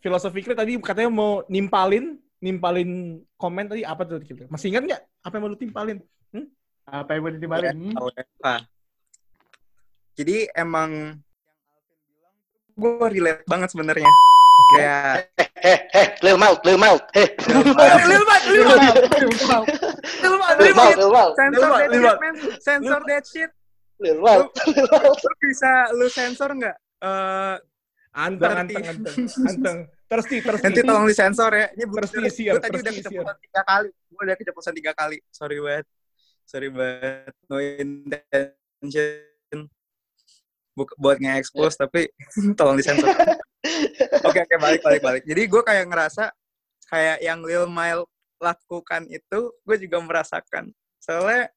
filosofiknya 0.02 0.56
tadi 0.56 0.72
katanya 0.82 1.12
mau 1.14 1.44
nimpalin, 1.46 2.18
nimpalin 2.42 3.22
komen 3.38 3.70
tadi 3.70 3.86
apa 3.86 4.02
tuh? 4.02 4.18
Kira? 4.24 4.48
Masih 4.50 4.74
ingat 4.74 4.84
nggak 4.88 5.02
apa 5.22 5.34
yang 5.36 5.44
mau 5.44 5.52
lu 5.52 5.60
timpalin? 5.60 5.98
Apa 6.86 7.18
yang 7.18 7.22
mau 7.28 7.34
ditimbaliin? 7.34 7.76
Hmm? 7.76 7.94
UEFA. 7.98 8.56
Jadi 10.16 10.48
emang 10.56 11.20
gue 12.72 13.08
relate 13.12 13.44
banget 13.46 13.70
sebenarnya. 13.76 14.10
Kayak 14.76 15.28
lil 16.24 16.38
mouth 16.40 16.60
lil 16.64 16.80
mouth 16.80 17.04
heh 17.12 17.28
Lil 17.44 17.76
Mat, 17.76 18.00
Lil 18.08 18.24
Mat, 18.24 18.44
Lil 18.48 18.64
Mat, 18.64 18.84
lil 20.56 20.64
Lil 20.64 20.76
mouth 20.76 20.80
Mat. 20.80 20.96
lil 20.96 21.12
mouth 21.12 21.34
Sensor 21.36 21.70
that 21.76 21.90
Lil 21.92 22.02
shit, 22.02 22.18
man. 22.20 22.36
Sensor 22.64 23.02
that 23.04 23.24
shit. 23.28 23.52
lil 24.00 24.18
mouth 24.20 24.48
lil 24.66 24.88
mouth 24.88 25.20
Lu 25.20 25.32
bisa 25.44 25.72
lu 25.92 26.08
sensor 26.08 26.50
nggak? 26.56 26.76
Eh, 27.04 27.56
Anteng, 28.16 28.56
anteng, 28.64 28.80
anteng, 28.86 29.28
anteng. 29.44 29.78
Thirsty, 30.08 30.40
thirsty. 30.40 30.64
nanti 30.64 30.80
tolong 30.82 31.04
disensor 31.04 31.52
ya. 31.52 31.68
Ini 31.76 31.84
bener. 31.84 32.08
diisian, 32.08 32.54
Gue 32.56 32.62
tadi 32.64 32.72
terus 32.72 32.84
udah 32.86 32.94
keceplosan 32.96 33.38
tiga 33.44 33.62
kali. 33.68 33.90
Gue 33.92 34.22
udah 34.24 34.36
keceplosan 34.40 34.74
tiga 34.74 34.92
kali. 34.96 35.18
Sorry 35.28 35.58
banget. 35.60 35.86
Sorry 36.48 36.70
banget. 36.72 37.34
No 37.52 37.56
intention. 37.60 39.60
Buk- 40.72 40.96
buat 40.96 41.20
nge-expose 41.20 41.76
tapi 41.76 42.08
tolong 42.56 42.80
disensor. 42.80 43.12
Oke 44.22 44.40
oke 44.42 44.56
balik 44.58 44.82
balik 44.82 45.02
balik. 45.02 45.24
Jadi 45.24 45.42
gue 45.46 45.62
kayak 45.62 45.86
ngerasa 45.88 46.24
kayak 46.86 47.18
yang 47.20 47.40
Lil 47.42 47.66
Mile 47.66 48.06
lakukan 48.38 49.08
itu 49.08 49.40
gue 49.52 49.78
juga 49.80 49.98
merasakan. 50.00 50.70
Soalnya 51.00 51.50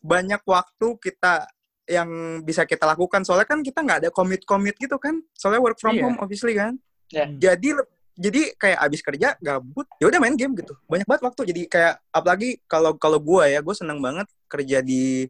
banyak 0.00 0.40
waktu 0.42 0.86
kita 0.98 1.46
yang 1.86 2.08
bisa 2.42 2.64
kita 2.64 2.86
lakukan. 2.86 3.22
Soalnya 3.22 3.46
kan 3.46 3.60
kita 3.60 3.82
nggak 3.82 3.98
ada 4.06 4.10
commit-commit 4.10 4.76
gitu 4.76 4.96
kan. 4.96 5.18
Soalnya 5.34 5.60
work 5.60 5.78
from 5.78 5.94
Iya. 5.94 6.02
home 6.06 6.18
obviously 6.18 6.54
kan. 6.54 6.78
Ya. 7.10 7.26
Jadi 7.26 7.74
jadi 8.20 8.52
kayak 8.52 8.78
abis 8.84 9.00
kerja 9.00 9.28
gabut 9.40 9.88
ya 9.96 10.04
udah 10.04 10.20
main 10.20 10.36
game 10.36 10.52
gitu 10.52 10.76
banyak 10.84 11.08
banget 11.08 11.22
waktu 11.24 11.40
jadi 11.56 11.62
kayak 11.72 11.94
apalagi 12.12 12.60
kalau 12.68 12.92
kalau 12.92 13.16
gue 13.16 13.48
ya 13.48 13.64
gue 13.64 13.72
seneng 13.72 13.96
banget 13.96 14.28
kerja 14.44 14.84
di 14.84 15.24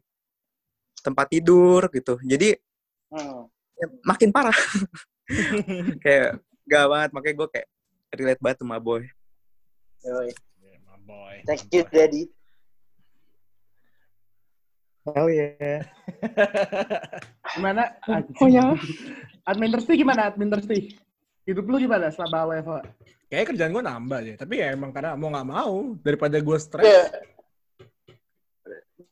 tempat 0.99 1.31
tidur 1.31 1.87
gitu 1.87 2.19
jadi 2.19 2.59
Hmm. 3.11 3.47
ya, 3.75 3.87
makin 4.03 4.31
parah 4.31 4.51
kayak 6.03 6.29
gak 6.65 6.85
banget 6.87 7.09
makanya 7.11 7.35
gue 7.37 7.47
kayak 7.51 7.67
relate 8.15 8.41
banget 8.41 8.57
sama 8.61 8.77
boy 8.77 9.03
Yoi. 10.01 10.33
Yeah, 10.61 10.77
my 10.83 10.97
boy. 11.03 11.35
thank 11.45 11.61
my 11.67 11.73
you 11.73 11.83
boy. 11.85 11.91
daddy 11.93 12.23
oh 15.17 15.27
yeah 15.27 15.81
Gimana? 17.57 17.83
oh 18.37 18.47
ya 18.47 18.77
Admin 19.49 19.73
Thirsty 19.73 19.97
gimana? 19.97 20.29
Admin 20.29 20.53
Thirsty? 20.53 20.93
Hidup 21.43 21.65
lu 21.65 21.81
gimana 21.81 22.13
selama 22.13 22.45
WFH? 22.53 22.85
Kayaknya 23.25 23.47
kerjaan 23.49 23.71
gue 23.73 23.83
nambah 23.83 24.19
deh. 24.21 24.35
Tapi 24.37 24.53
ya 24.61 24.67
emang 24.71 24.93
karena 24.93 25.17
mau 25.17 25.33
nggak 25.33 25.47
mau 25.49 25.97
daripada 26.05 26.37
gue 26.37 26.57
stres. 26.61 26.85
Iya. 26.85 27.03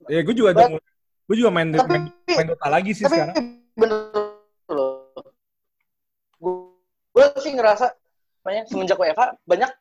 Ya 0.06 0.22
gue 0.22 0.36
juga 0.38 0.54
But- 0.54 0.78
gue 1.26 1.36
juga 1.36 1.50
main, 1.50 1.74
Tapi- 1.74 1.90
main 1.90 2.04
main 2.30 2.48
Dota 2.54 2.68
lagi 2.70 2.94
sih 2.94 3.10
tapi 3.10 3.18
sekarang. 3.18 3.36
bener 3.74 4.00
sih 7.40 7.52
ngerasa 7.56 7.92
namanya 8.44 8.64
semenjak 8.68 9.00
WFH 9.00 9.24
banyak 9.44 9.72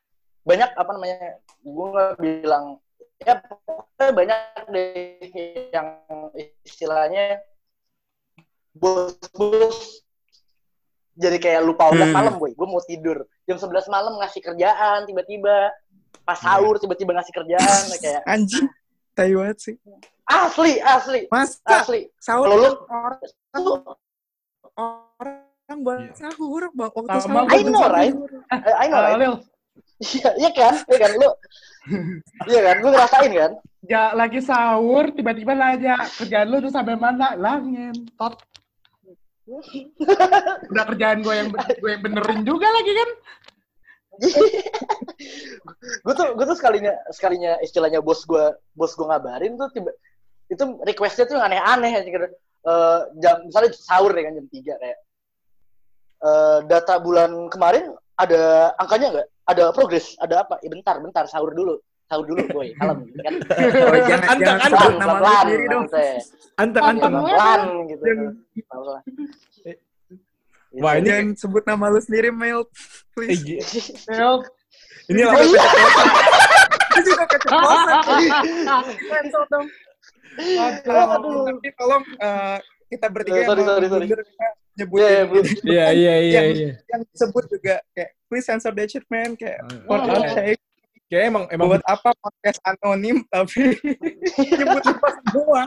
banyak 0.42 0.70
apa 0.74 0.90
namanya 0.94 1.16
gue 1.60 1.86
nggak 1.92 2.12
bilang 2.18 2.64
ya 3.18 3.34
banyak 3.98 4.38
deh 4.70 5.18
yang 5.74 5.88
istilahnya 6.62 7.42
bos-bos 8.72 10.06
jadi 11.18 11.36
kayak 11.42 11.66
lupa 11.66 11.90
udah 11.90 12.06
Hmm. 12.06 12.14
malam 12.14 12.34
gue 12.38 12.54
gue 12.54 12.68
mau 12.70 12.78
tidur. 12.86 13.26
Jam 13.42 13.58
11 13.58 13.90
malam 13.90 14.14
ngasih 14.22 14.38
kerjaan 14.38 15.02
tiba-tiba. 15.02 15.74
Pas 16.22 16.38
sahur 16.38 16.78
tiba-tiba 16.78 17.10
ngasih 17.10 17.34
kerjaan 17.34 17.82
kayak 17.98 18.22
anjing 18.38 18.70
tai 19.18 19.34
banget 19.34 19.58
sih. 19.58 19.74
Asli 20.30 20.78
asli. 20.78 21.26
Masa? 21.26 21.58
Asli. 21.66 22.06
Sahur 22.22 22.46
lu 22.54 22.70
orang 24.78 25.42
orang 25.68 25.84
buat 25.84 26.16
sahur 26.16 26.62
bang 26.72 26.92
waktu 26.96 27.20
Sama 27.20 27.44
sahur 27.44 27.52
I 27.52 27.60
know, 27.68 27.84
right? 27.92 28.14
sahur. 28.16 28.30
I, 28.80 28.86
know 28.88 28.96
Ah, 28.96 29.12
right? 29.12 29.20
Iya, 30.00 30.30
iya 30.40 30.50
kan? 30.56 30.74
Iya 30.88 30.98
kan? 31.04 31.10
Lu 31.20 31.28
Iya 32.50 32.60
kan? 32.64 32.74
Gue 32.80 32.90
ngerasain 32.96 33.32
kan? 33.36 33.52
ya 33.88 34.10
lagi 34.10 34.42
sahur, 34.42 35.06
tiba-tiba 35.14 35.54
nanya 35.54 36.02
kerjaan 36.18 36.50
lu 36.50 36.58
udah 36.64 36.72
sampai 36.72 36.96
mana? 36.98 37.36
Lah 37.36 37.60
ngentot. 37.60 38.34
Udah 40.72 40.84
kerjaan 40.88 41.20
gue 41.20 41.34
yang 41.36 41.48
gue 41.52 41.90
yang 41.92 42.02
benerin 42.02 42.40
juga 42.48 42.68
lagi 42.68 42.92
kan? 42.96 43.10
gue 46.04 46.14
tuh 46.16 46.26
gue 46.34 46.46
tuh 46.48 46.58
sekalinya 46.58 46.90
sekalinya 47.14 47.54
istilahnya 47.62 48.02
bos 48.02 48.26
gue 48.26 48.50
bos 48.74 48.98
gue 48.98 49.06
ngabarin 49.06 49.54
tuh 49.54 49.70
tiba 49.70 49.94
itu 50.50 50.64
requestnya 50.82 51.30
tuh 51.30 51.38
yang 51.38 51.46
aneh-aneh 51.54 51.92
aja 52.02 52.08
gitu. 52.08 52.26
Eh, 52.66 53.00
jam 53.22 53.46
misalnya 53.46 53.70
sahur 53.78 54.10
deh 54.10 54.26
kan 54.26 54.34
jam 54.34 54.46
3 54.50 54.74
kayak 54.74 54.98
eh, 56.20 56.58
data 56.64 56.94
bulan 56.96 57.30
kemarin 57.48 57.90
ada 58.14 58.42
angkanya 58.76 59.06
nggak? 59.12 59.28
Ada 59.46 59.64
progres? 59.70 60.12
Ada 60.16 60.42
apa? 60.42 60.58
Eh, 60.58 60.68
bentar, 60.68 60.98
bentar 60.98 61.24
sahur 61.24 61.50
dulu. 61.50 61.78
Sahur 62.04 62.24
dulu, 62.24 62.40
boy. 62.48 62.72
Kalem, 62.74 63.04
gitu 63.06 63.20
kan? 63.26 63.34
Oh, 63.36 64.00
jangan 64.02 64.26
Anteng, 64.28 64.40
jangan 64.40 64.70
sebut 64.70 64.92
nama 64.94 65.08
Pelan-pelan, 65.14 65.40
sendiri 65.40 65.64
dong 65.66 65.84
Oh, 65.84 66.58
anteng. 66.58 66.84
Pelan-pelan 66.84 67.60
gitu. 67.86 68.04
Wah, 70.78 70.92
ini- 70.94 71.06
jangan 71.06 71.26
sebut 71.34 71.64
nama 71.64 71.84
lu 71.88 71.98
sendiri 71.98 72.28
Mel 72.30 72.60
Eh, 72.60 72.66
please 73.14 73.40
gi- 73.40 73.60
Lil, 74.10 74.44
ini 75.08 75.20
Oh, 75.22 75.32
lah. 75.32 75.40
iya. 75.40 75.64
itu 76.90 77.08
juga 77.08 77.24
keceplosan 77.26 77.86
Cancel 79.08 79.42
dong 79.48 79.66
Aduh. 80.38 81.44
tapi 81.48 81.68
tolong 81.72 82.04
eh, 82.20 82.58
kita 82.88 83.06
bertiga 83.06 83.38
Eh, 83.38 83.46
sorry, 83.46 83.60
yang 83.60 83.68
sorry, 83.68 83.86
sorry. 83.88 84.06
nyebutin 84.74 85.02
Iya, 85.02 85.08
iya, 85.10 85.22
belum. 85.26 85.44
Iya, 85.44 85.86
iya, 85.90 86.14
iya, 86.18 86.40
iya. 86.48 86.70
yang 86.86 87.02
disebut 87.06 87.44
juga 87.48 87.74
kayak 87.92 88.10
please 88.26 88.46
censor 88.46 88.72
that 88.72 88.86
shit 88.86 89.04
man 89.08 89.34
kayak 89.34 89.58
for 89.84 89.98
Oh, 89.98 90.06
iya. 90.06 90.30
sake 90.54 90.60
Kayak 91.08 91.24
emang 91.32 91.44
emang 91.48 91.66
buat 91.72 91.84
apa 91.84 92.12
podcast 92.14 92.60
anonim 92.62 93.24
tapi 93.26 93.72
nyebut 94.60 94.82
nyebut 94.84 95.14
semua 95.24 95.62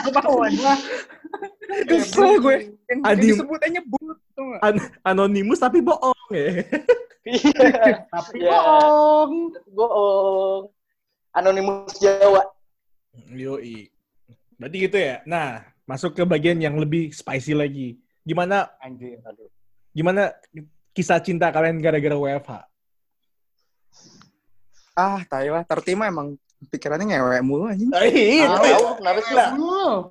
kemauan 0.00 0.52
gua 0.54 0.74
kesel 1.84 2.30
gue 2.38 2.56
yang, 2.86 2.98
disebut 3.18 3.58
aja 3.58 3.70
nyebut 3.74 4.14
tuh 4.30 4.54
an- 4.62 4.90
anonimus 5.02 5.58
tapi 5.58 5.82
bohong 5.82 6.14
ya. 6.30 6.62
Iya. 7.26 8.06
Tapi 8.06 8.36
Ya. 8.38 8.54
bohong. 8.54 9.32
Bohong. 9.68 10.62
Anonimus 11.32 11.98
Jawa. 11.98 12.46
Yoi. 13.26 13.90
Berarti 14.54 14.76
gitu 14.78 14.94
ya. 14.94 15.18
Nah, 15.26 15.66
masuk 15.84 16.16
ke 16.16 16.22
bagian 16.24 16.56
yang 16.60 16.76
lebih 16.80 17.12
spicy 17.12 17.52
lagi. 17.52 17.96
Gimana 18.24 18.72
Anjir. 18.80 19.20
gimana 19.94 20.32
kisah 20.96 21.20
cinta 21.22 21.52
kalian 21.52 21.78
gara-gara 21.78 22.16
WFH? 22.16 22.52
ah 24.94 25.18
tai 25.26 25.50
lah 25.50 25.66
tertima 25.66 26.06
emang 26.06 26.38
pikirannya 26.70 27.18
ngewe 27.18 27.38
mulu 27.42 27.66
anjing 27.66 27.90
Iya, 27.92 28.46
Tahu 28.46 29.02
kenapa 29.02 29.18
sih? 29.26 29.34
Lah. 29.34 29.50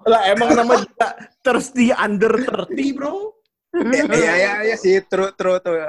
Lah 0.05 0.21
emang 0.29 0.49
nama 0.53 0.73
juga 0.77 1.07
thirsty 1.41 1.89
under 1.95 2.35
30, 2.69 2.93
bro. 2.93 3.32
Iya 3.73 4.33
iya 4.37 4.53
iya 4.69 4.75
sih, 4.77 5.01
true 5.09 5.33
true 5.33 5.57
tuh. 5.57 5.81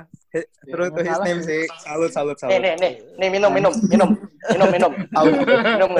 True 0.64 0.88
nggak 0.88 0.96
tuh 0.96 1.04
his 1.04 1.20
name 1.20 1.40
sih. 1.44 1.68
sih. 1.68 1.84
Salut 1.84 2.10
salut 2.10 2.36
Nih, 2.40 2.56
salut. 2.56 2.62
nih, 2.64 2.74
nih, 2.80 2.92
nih 3.20 3.28
minum, 3.28 3.50
minum, 3.52 3.72
minum, 3.84 4.10
minum, 4.56 4.68
minum, 4.72 4.92
minum? 5.12 5.90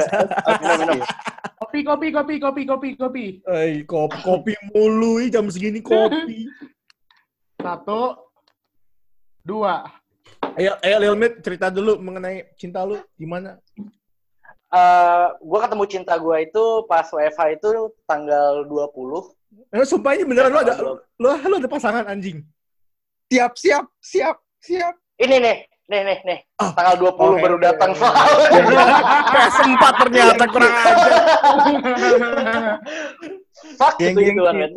Minum, 0.65 0.77
minum. 0.81 0.99
Kopi, 1.61 1.81
kopi, 1.85 2.07
kopi, 2.09 2.35
kopi, 2.41 2.63
kopi, 2.65 2.89
kopi. 2.97 3.25
Eh, 3.45 3.85
kopi, 3.85 4.17
kopi 4.25 4.53
mulu, 4.73 5.21
ih, 5.21 5.29
jam 5.29 5.47
segini 5.53 5.85
kopi. 5.85 6.49
Satu, 7.61 8.17
dua. 9.45 9.85
Ayo, 10.57 10.81
ayo 10.81 10.97
Lil 11.03 11.17
Mit, 11.21 11.45
cerita 11.45 11.69
dulu 11.69 12.01
mengenai 12.01 12.49
cinta 12.57 12.81
lu 12.87 12.97
gimana? 13.21 13.61
Eh, 14.75 15.27
gue 15.39 15.59
ketemu 15.63 15.85
cinta 15.87 16.15
gue 16.19 16.37
itu 16.43 16.65
pas 16.89 17.07
WFH 17.07 17.61
itu 17.61 17.95
tanggal 18.09 18.67
20. 18.67 19.34
Eh, 19.75 19.87
sumpah 19.87 20.15
ini 20.15 20.23
beneran 20.23 20.55
lu 20.55 20.61
ada 20.63 20.75
lu, 20.79 20.95
lu 21.19 21.57
ada 21.59 21.69
pasangan 21.71 22.07
anjing. 22.07 22.43
Siap 23.31 23.53
siap 23.59 23.85
siap 23.99 24.37
siap. 24.63 24.95
Ini 25.19 25.37
nih, 25.39 25.57
nih, 25.91 26.01
nih, 26.07 26.19
nih. 26.27 26.39
Ah. 26.59 26.71
Tanggal 26.75 26.95
20 26.99 27.15
Oke, 27.15 27.39
baru 27.43 27.57
oke, 27.59 27.65
datang 27.67 27.91
soalnya. 27.95 28.35
PS4 29.35 29.83
ternyata 30.03 30.45
kurang 30.51 30.75
aja. 30.75 30.95
Fuck 33.79 33.95
Geng, 33.99 34.15
gitu-gituan, 34.19 34.55
geng. 34.59 34.59
men. 34.59 34.73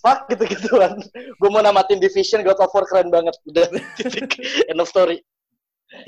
Fuck 0.00 0.18
gitu-gituan. 0.32 0.92
Gue 1.12 1.48
mau 1.52 1.60
namatin 1.60 2.00
Division, 2.00 2.40
God 2.40 2.60
of 2.60 2.72
War 2.72 2.84
keren 2.88 3.08
banget. 3.12 3.36
Udah, 3.48 3.68
titik. 3.96 4.36
End 4.68 4.80
of 4.80 4.88
story. 4.88 5.20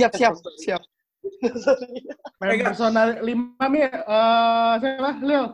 Siap 0.01 0.13
siap 0.17 0.35
siap. 0.65 0.83
Main 2.41 2.63
personal 2.63 3.21
lima 3.21 3.65
mi, 3.69 3.85
eh 3.85 4.73
siapa? 4.81 5.11
Lil. 5.21 5.45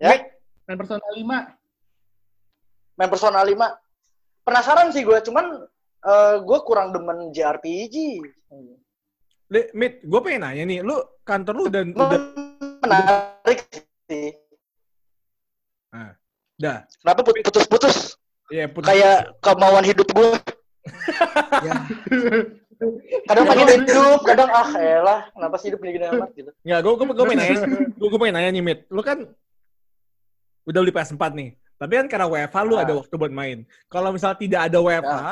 ya, 0.00 0.12
Main 0.66 0.76
personal 0.80 1.12
lima. 1.14 1.38
Main 2.96 3.10
Persona 3.12 3.44
5. 3.44 3.52
Penasaran 4.42 4.90
sih 4.90 5.02
gue, 5.02 5.18
cuman 5.22 5.68
eh 6.02 6.36
gue 6.40 6.58
kurang 6.64 6.94
demen 6.94 7.30
JRPG. 7.30 7.96
Le, 9.46 9.70
Mit, 9.74 10.02
gue 10.02 10.20
pengen 10.22 10.42
nanya 10.42 10.64
nih, 10.66 10.78
lu 10.82 10.96
kantor 11.22 11.54
lu 11.54 11.62
udah 11.70 11.82
udah 11.86 12.20
Menarik 12.82 13.58
sih. 14.06 14.34
udah 16.56 16.76
Kenapa 17.02 17.20
put- 17.22 17.42
putus-putus? 17.44 18.16
ya 18.48 18.70
putus. 18.70 18.86
Kayak 18.86 19.34
kemauan 19.42 19.82
hidup 19.82 20.06
gue. 20.06 20.28
Ya. 21.66 21.72
Kadang 23.26 23.44
pengen 23.50 23.66
hidup, 23.82 24.20
kadang 24.22 24.50
ah 24.52 24.68
elah, 24.76 25.20
kenapa 25.34 25.56
sih 25.58 25.72
hidup 25.72 25.80
gini-gini 25.82 26.06
amat 26.12 26.30
gitu. 26.36 26.50
Nggak, 26.62 26.80
gue 26.84 26.92
gue 26.94 27.24
pengen 27.26 27.40
nanya, 27.42 27.56
gue 27.98 28.08
gue 28.08 28.20
pengen 28.20 28.34
nanya 28.38 28.50
nih, 28.54 28.62
Mit. 28.62 28.78
Lu 28.92 29.02
kan 29.02 29.18
udah 30.66 30.80
beli 30.82 30.94
PS4 30.94 31.22
nih. 31.34 31.50
Tapi 31.76 31.92
kan 31.92 32.06
karena 32.08 32.26
WFH 32.26 32.56
lu 32.64 32.74
Ah. 32.76 32.82
ada 32.88 32.92
waktu 32.96 33.14
buat 33.20 33.32
main. 33.32 33.58
Kalau 33.92 34.08
misalnya 34.12 34.38
tidak 34.40 34.60
ada 34.72 34.78
WFH, 34.80 35.24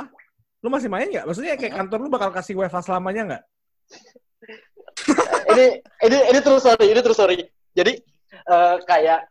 lu 0.60 0.68
masih 0.68 0.88
main 0.92 1.08
nggak? 1.08 1.24
Maksudnya 1.24 1.56
kayak 1.56 1.74
kantor 1.76 1.98
lu 2.04 2.08
bakal 2.12 2.30
kasih 2.32 2.54
WFH 2.56 2.84
selamanya 2.84 3.22
nggak? 3.24 3.42
ini 5.56 5.66
ini 6.04 6.18
ini 6.32 6.38
terus 6.44 6.62
sorry, 6.64 6.86
ini 6.92 7.00
terus 7.00 7.16
sorry. 7.16 7.36
Jadi 7.72 7.92
eh, 8.32 8.76
kayak 8.84 9.28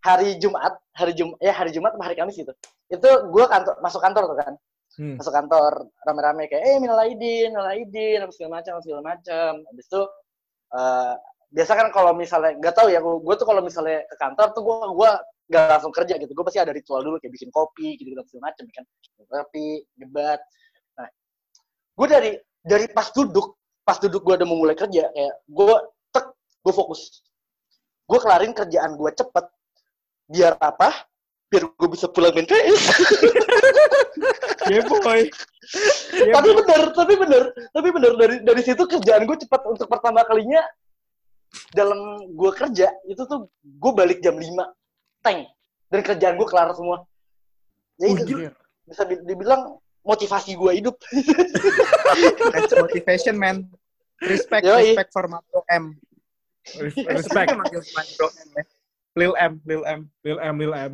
hari 0.00 0.36
Jumat, 0.40 0.80
hari 0.96 1.12
Jum 1.16 1.36
ya 1.40 1.52
hari 1.52 1.72
Jumat 1.72 1.96
sama 1.96 2.04
hari 2.08 2.16
Kamis 2.16 2.36
gitu. 2.36 2.52
Itu 2.88 3.08
gue 3.08 3.44
kantor 3.48 3.74
masuk 3.80 4.00
kantor 4.00 4.22
tuh 4.32 4.38
kan. 4.40 4.54
Hmm. 5.00 5.16
Masuk 5.16 5.32
kantor 5.32 5.72
rame-rame 6.04 6.44
kayak 6.50 6.64
eh 6.66 6.76
minal 6.76 6.98
aidin, 7.00 7.54
minal 7.54 7.68
aidin, 7.72 8.20
apa 8.20 8.32
segala 8.36 8.60
macam, 8.60 8.74
segala 8.84 9.02
macam. 9.04 9.50
Habis 9.64 9.86
itu 9.88 10.02
eh, 10.76 11.14
biasa 11.50 11.72
kan 11.74 11.88
kalau 11.90 12.12
misalnya 12.14 12.52
nggak 12.62 12.74
tahu 12.78 12.88
ya 12.94 13.02
gue 13.02 13.34
tuh 13.34 13.46
kalau 13.46 13.62
misalnya 13.64 14.06
ke 14.06 14.16
kantor 14.16 14.54
tuh 14.54 14.62
gue 14.62 14.76
gue 14.94 15.10
nggak 15.50 15.64
langsung 15.66 15.90
kerja 15.90 16.14
gitu. 16.16 16.30
Gue 16.30 16.44
pasti 16.46 16.62
ada 16.62 16.70
ritual 16.70 17.02
dulu 17.02 17.18
kayak 17.18 17.34
bikin 17.34 17.50
kopi 17.50 17.98
gitu 17.98 18.14
gitu 18.14 18.22
segala 18.30 18.54
macam 18.54 18.64
kan. 18.70 18.84
Kopi, 19.26 19.82
debat. 19.98 20.38
Nah, 20.94 21.10
gue 21.98 22.06
dari 22.06 22.32
dari 22.62 22.86
pas 22.94 23.10
duduk 23.10 23.58
pas 23.82 23.98
duduk 23.98 24.22
gue 24.22 24.34
udah 24.38 24.46
mau 24.46 24.60
mulai 24.60 24.76
kerja 24.76 25.08
kayak 25.10 25.34
gue 25.50 25.76
tek 26.14 26.30
gue 26.62 26.74
fokus 26.76 27.24
gue 28.06 28.18
kelarin 28.20 28.52
kerjaan 28.54 28.94
gue 28.94 29.10
cepet 29.16 29.46
biar 30.30 30.54
apa 30.60 30.94
biar 31.50 31.66
gue 31.74 31.88
bisa 31.90 32.06
pulang 32.06 32.30
main 32.36 32.46
PS 32.46 32.82
Ya 34.70 34.86
boy. 34.86 35.26
Tapi 36.14 36.48
bener 36.52 36.82
tapi 36.94 37.14
bener 37.18 37.42
tapi 37.74 37.88
bener 37.90 38.12
dari 38.14 38.36
dari 38.44 38.62
situ 38.62 38.86
kerjaan 38.86 39.26
gue 39.26 39.38
cepat 39.42 39.66
untuk 39.66 39.88
pertama 39.90 40.22
kalinya 40.22 40.62
dalam 41.74 42.30
gue 42.30 42.50
kerja 42.54 42.94
itu 43.10 43.22
tuh 43.26 43.50
gue 43.64 43.92
balik 43.96 44.22
jam 44.22 44.38
5 44.38 44.46
tank 45.20 45.48
dan 45.88 46.00
kerjaan 46.00 46.34
gue 46.34 46.46
kelar 46.46 46.70
semua 46.72 47.04
ya 47.96 48.06
itu 48.10 48.48
bisa 48.84 49.02
di- 49.04 49.22
dibilang 49.24 49.76
motivasi 50.00 50.54
gue 50.54 50.72
hidup 50.74 50.96
That's 52.52 52.72
motivation 52.74 53.36
man. 53.36 53.68
Respect 54.20 54.64
Yoi. 54.64 54.92
respect 54.92 55.10
for 55.10 55.24
Makro 55.26 55.60
M. 55.70 55.96
Respect. 57.06 57.52
Makro 57.52 58.28
M 58.28 58.48
ya. 58.52 58.64
Lil 59.14 59.32
M, 59.34 59.52
Lil 59.64 59.82
M. 59.84 60.00
Lil 60.20 60.38
M, 60.38 60.54
Lil 60.56 60.74
M. 60.74 60.92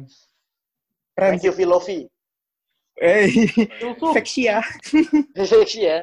Keren. 1.15 1.31
thank 1.33 1.43
you 1.43 1.51
Filofi 1.51 2.07
Eh, 2.97 3.29
seksi 4.13 4.49
ya. 4.49 4.61
seksi 5.37 5.81
ya 5.85 5.99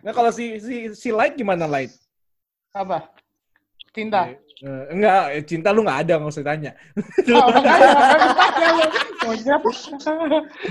Nah 0.00 0.12
kalau 0.12 0.30
si 0.30 0.60
si 0.60 0.76
si 0.92 1.08
Light 1.10 1.34
gimana 1.34 1.64
Light? 1.64 1.90
Apa? 2.70 3.10
Cinta. 3.90 4.30
Eh, 4.60 4.84
enggak, 4.92 5.22
eh, 5.32 5.42
cinta 5.48 5.72
lu 5.72 5.80
nggak 5.80 6.04
ada 6.04 6.20
nggak 6.20 6.32
usah 6.36 6.44
tanya. 6.52 6.72
Oh, 7.32 7.48
tanya. 7.48 7.96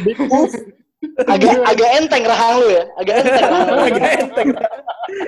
Big 0.05 0.19
move. 0.29 0.53
agak 1.31 1.63
agak 1.63 1.89
enteng 1.95 2.27
rahang 2.27 2.59
lu 2.59 2.75
ya 2.75 2.83
agak 2.99 3.23
enteng 3.23 3.47
agak 3.87 4.11
enteng. 4.19 4.49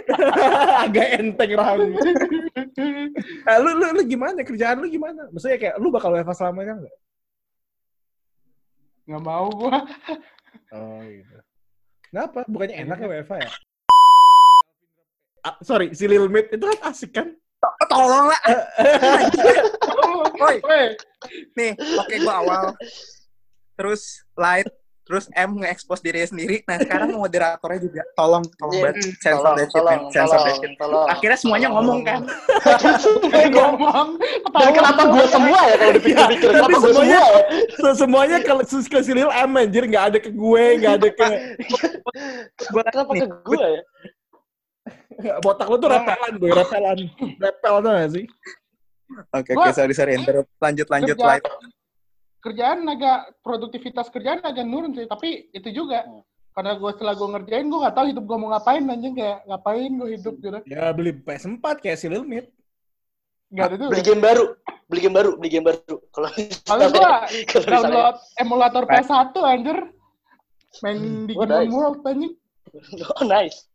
agak 0.85 1.07
enteng 1.15 1.51
rahang. 1.55 1.79
Eh, 3.47 3.57
lu, 3.63 3.69
lu, 3.79 3.85
lu 3.95 4.03
gimana? 4.03 4.43
Kerjaan 4.43 4.83
lu 4.83 4.91
gimana? 4.91 5.31
Maksudnya 5.31 5.57
kayak 5.57 5.75
lu 5.79 5.87
bakal 5.89 6.11
WFH 6.11 6.35
selamanya 6.37 6.85
nggak? 6.85 6.95
Nggak 9.09 9.23
mau 9.23 9.47
gua. 9.47 9.79
Oh 10.75 10.99
gitu. 11.07 11.35
Kenapa? 12.11 12.43
Bukannya 12.51 12.75
enak 12.83 12.97
ya 12.99 13.07
WFH 13.07 13.33
ya? 13.39 13.49
Ah, 15.41 15.55
sorry, 15.63 15.95
si 15.95 16.05
Lil 16.05 16.27
Mit 16.29 16.51
itu 16.53 16.61
kan 16.61 16.79
asik 16.91 17.15
kan? 17.15 17.31
Tolong 17.85 18.25
lah. 18.25 18.41
Woi. 20.33 20.55
Woi, 20.59 20.85
Nih, 21.53 21.71
oke 21.77 22.15
gua 22.19 22.33
awal. 22.41 22.63
Terus 23.77 24.01
light, 24.33 24.65
terus 25.03 25.29
M 25.31 25.59
nge-expose 25.59 26.01
diri 26.01 26.23
sendiri. 26.23 26.55
Nah, 26.65 26.77
sekarang 26.77 27.13
moderatornya 27.13 27.79
juga 27.79 28.01
tolong 28.13 28.41
tolong 28.55 28.73
Iya. 28.73 28.83
banget 28.87 28.95
sensor 29.19 29.53
tolong. 29.69 30.01
Sensor 30.09 30.37
tolong 30.39 30.75
tolong 30.79 31.05
Akhirnya 31.05 31.37
semuanya 31.37 31.67
ngomong 31.69 31.99
kan. 32.01 32.21
Semuanya 32.97 33.49
ngomong. 33.51 33.77
ngomong. 33.77 34.07
Dan 34.55 34.69
kenapa 34.71 35.01
gue 35.05 35.25
semua 35.27 35.59
ya 35.61 35.75
kalau 35.77 35.93
dipikir-pikir? 35.93 36.47
Tapi 36.49 36.55
Kenapa 36.55 36.67
gue 36.71 36.81
semuanya- 36.89 37.21
semua 37.21 37.37
ya? 37.37 37.41
Se- 37.77 37.97
Semuanya 38.01 38.37
ke, 38.39 38.53
ke 38.65 38.99
si 39.03 39.11
Lil 39.13 39.29
M 39.29 39.51
anjir, 39.53 39.83
nggak 39.85 40.03
ada 40.09 40.17
ke 40.17 40.31
gue, 40.31 40.63
nggak 40.79 40.93
ada 40.97 41.09
ke... 41.11 41.25
Gua 42.71 42.81
Kenapa 42.87 43.11
ke 43.13 43.25
gue 43.27 43.61
ya? 43.61 43.81
Botak 45.39 45.67
lu 45.67 45.77
tuh 45.77 45.89
repelan, 45.89 46.33
boy, 46.35 46.49
repelan. 46.51 46.97
Repel 47.37 47.75
tuh 47.77 47.91
gak 47.91 48.09
sih? 48.11 48.25
Oke, 49.29 49.51
Gua- 49.51 49.67
oke, 49.67 49.71
sorry, 49.71 49.91
sorry. 49.91 50.15
Interrupt. 50.15 50.49
Lanjut, 50.57 50.87
lanjut, 50.87 51.15
Kerja- 51.15 51.29
light. 51.29 51.45
kerjaan 52.41 52.81
agak 52.85 53.37
produktivitas 53.45 54.09
kerjaan 54.09 54.41
agak 54.41 54.65
nurun 54.65 54.97
sih 54.97 55.05
tapi 55.05 55.53
itu 55.53 55.69
juga 55.69 56.01
karena 56.51 56.73
gue 56.73 56.89
setelah 56.89 57.13
gue 57.13 57.29
ngerjain 57.29 57.69
gue 57.69 57.79
nggak 57.79 57.93
tahu 57.93 58.05
hidup 58.09 58.25
gue 58.25 58.37
mau 58.41 58.49
ngapain 58.49 58.81
anjing 58.81 59.13
kayak 59.13 59.45
ngapain 59.45 59.91
gue 59.93 60.09
hidup 60.17 60.35
gitu 60.41 60.57
Ya 60.65 60.89
beli 60.89 61.13
PS4 61.13 61.61
kayak 61.77 62.01
si 62.01 62.09
Lil 62.09 62.25
Mit. 62.25 62.49
nggak 63.53 63.65
ada 63.69 63.75
tuh 63.77 63.87
Beli 63.93 64.01
game 64.01 64.23
baru, 64.25 64.43
beli 64.89 64.99
game 64.99 65.13
baru, 65.13 65.31
beli 65.37 65.49
game 65.53 65.65
baru. 65.69 65.95
Kalau 66.09 66.29
kalau 66.73 66.85
gue 66.89 67.09
download 67.61 68.17
emulator 68.41 68.83
PS1 68.89 69.21
anjir 69.37 69.77
main 70.81 70.97
di 71.29 71.33
Oh, 71.37 71.45
Game 71.45 71.53
nice. 71.61 71.69
World 71.69 72.01
anjing 72.01 72.33
Oh 73.21 73.23
nice. 73.23 73.69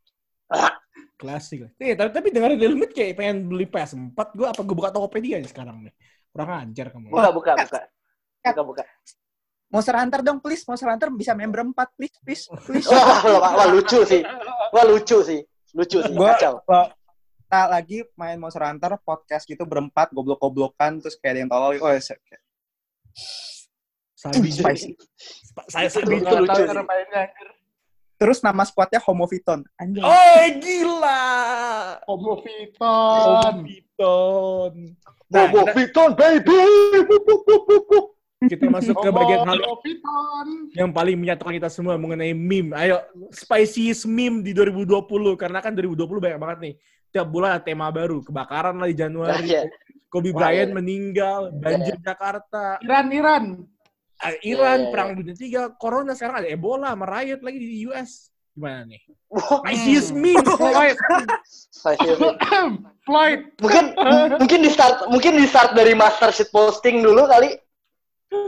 Klasik 1.17 1.59
lah. 1.65 1.71
Eh, 1.81 1.97
tapi, 1.97 2.11
tapi 2.13 2.29
dengerin 2.29 2.59
Lil 2.61 2.77
Mit 2.77 2.93
kayak 2.93 3.17
pengen 3.17 3.49
beli 3.49 3.65
PS4. 3.65 4.37
Gue 4.37 4.47
apa 4.53 4.61
gue 4.61 4.77
buka 4.77 4.93
Tokopedia 4.93 5.41
aja 5.41 5.49
sekarang 5.49 5.89
nih. 5.89 5.95
Kurang 6.29 6.69
ajar 6.69 6.87
kamu. 6.93 7.09
Buka, 7.09 7.29
buka, 7.33 7.53
buka. 7.57 7.81
Buka, 8.45 8.63
buka. 8.63 8.85
Monster 9.73 9.97
Hunter 9.97 10.21
dong, 10.23 10.39
please. 10.45 10.63
Monster 10.69 10.93
Hunter 10.93 11.09
bisa 11.11 11.33
main 11.33 11.49
berempat, 11.49 11.91
please, 11.97 12.15
please, 12.21 12.45
please. 12.69 12.87
Wah, 12.87 13.03
wah, 13.03 13.19
wah, 13.41 13.53
wah, 13.65 13.67
lucu 13.73 14.05
sih. 14.05 14.21
Wah, 14.71 14.85
lucu 14.85 15.19
sih. 15.25 15.41
Lucu 15.73 15.99
sih, 16.05 16.13
Gua- 16.15 16.37
kacau. 16.37 16.61
Kita 17.47 17.63
lagi 17.71 18.03
main 18.15 18.37
Monster 18.37 18.63
Hunter 18.63 19.01
podcast 19.01 19.49
gitu 19.49 19.65
berempat 19.65 20.13
goblok-goblokan 20.13 20.99
terus 21.01 21.17
kayak 21.17 21.33
ada 21.33 21.39
yang 21.41 21.51
tolol 21.51 21.73
oh 21.79 21.91
ya, 21.91 22.01
kayak, 22.03 22.43
Sabi. 24.17 24.49
spicy. 24.51 24.91
Sp- 25.17 25.69
Saya 25.71 25.89
sabi. 25.89 26.21
itu 26.21 26.27
lucu 26.27 26.63
sih. 26.63 26.75
mainnya 26.85 27.21
anjir 27.31 27.49
Terus 28.17 28.41
nama 28.41 28.65
squadnya 28.65 29.01
Homoviton. 29.05 29.61
Anjing. 29.77 30.01
Oh, 30.01 30.41
gila. 30.61 31.23
Homo 32.09 32.41
Viton 32.41 33.55
Piton. 33.65 34.73
Bobo 35.27 35.61
Nah, 35.67 35.75
Piton, 35.75 36.11
baby! 36.15 36.61
kita 38.47 38.69
masuk 38.69 38.95
ke 39.01 39.09
bagian 39.11 39.43
hal 39.49 39.59
Homo 39.59 39.81
yang 40.77 40.93
paling 40.93 41.17
menyatukan 41.19 41.57
kita 41.57 41.67
semua 41.73 41.99
mengenai 41.99 42.31
meme. 42.31 42.77
Ayo, 42.79 43.03
spiciest 43.35 44.07
meme 44.07 44.45
di 44.45 44.55
2020 44.55 45.35
karena 45.35 45.59
kan 45.59 45.75
2020 45.75 45.99
banyak 46.21 46.39
banget 46.39 46.59
nih. 46.63 46.75
Tiap 47.11 47.27
bulan 47.27 47.59
ada 47.59 47.65
tema 47.65 47.89
baru, 47.91 48.23
kebakaran 48.23 48.77
lah 48.77 48.87
di 48.87 48.97
Januari. 48.97 49.35
Nah, 49.35 49.43
iya. 49.43 49.63
Kobe 50.07 50.31
Bryant 50.31 50.71
iya. 50.71 50.77
meninggal, 50.77 51.51
banjir 51.59 51.99
Jakarta, 51.99 52.79
Iran, 52.85 53.07
Iran. 53.11 53.45
Ah, 54.17 54.33
Iran 54.49 54.81
Iya, 54.81 54.85
iya, 54.89 54.93
perang 54.93 55.09
dunia 55.13 55.37
tiga, 55.37 55.63
corona 55.77 56.17
sekarang 56.17 56.41
ada 56.41 56.49
Ebola, 56.49 56.97
merayat 56.97 57.45
lagi 57.45 57.61
di 57.61 57.85
US. 57.85 58.33
Gimana 58.57 58.89
nih? 58.89 59.01
Spiciest 59.29 60.17
meme. 60.17 60.41
Floyd. 60.57 60.97
Floyd. 63.05 63.41
mungkin 63.61 63.85
mungkin 64.41 64.59
di 64.65 64.71
start 64.73 65.13
mungkin 65.13 65.37
di 65.37 65.45
start 65.45 65.77
dari 65.77 65.93
master 65.93 66.33
shit 66.33 66.49
posting 66.49 67.05
dulu 67.05 67.29
kali. 67.29 67.53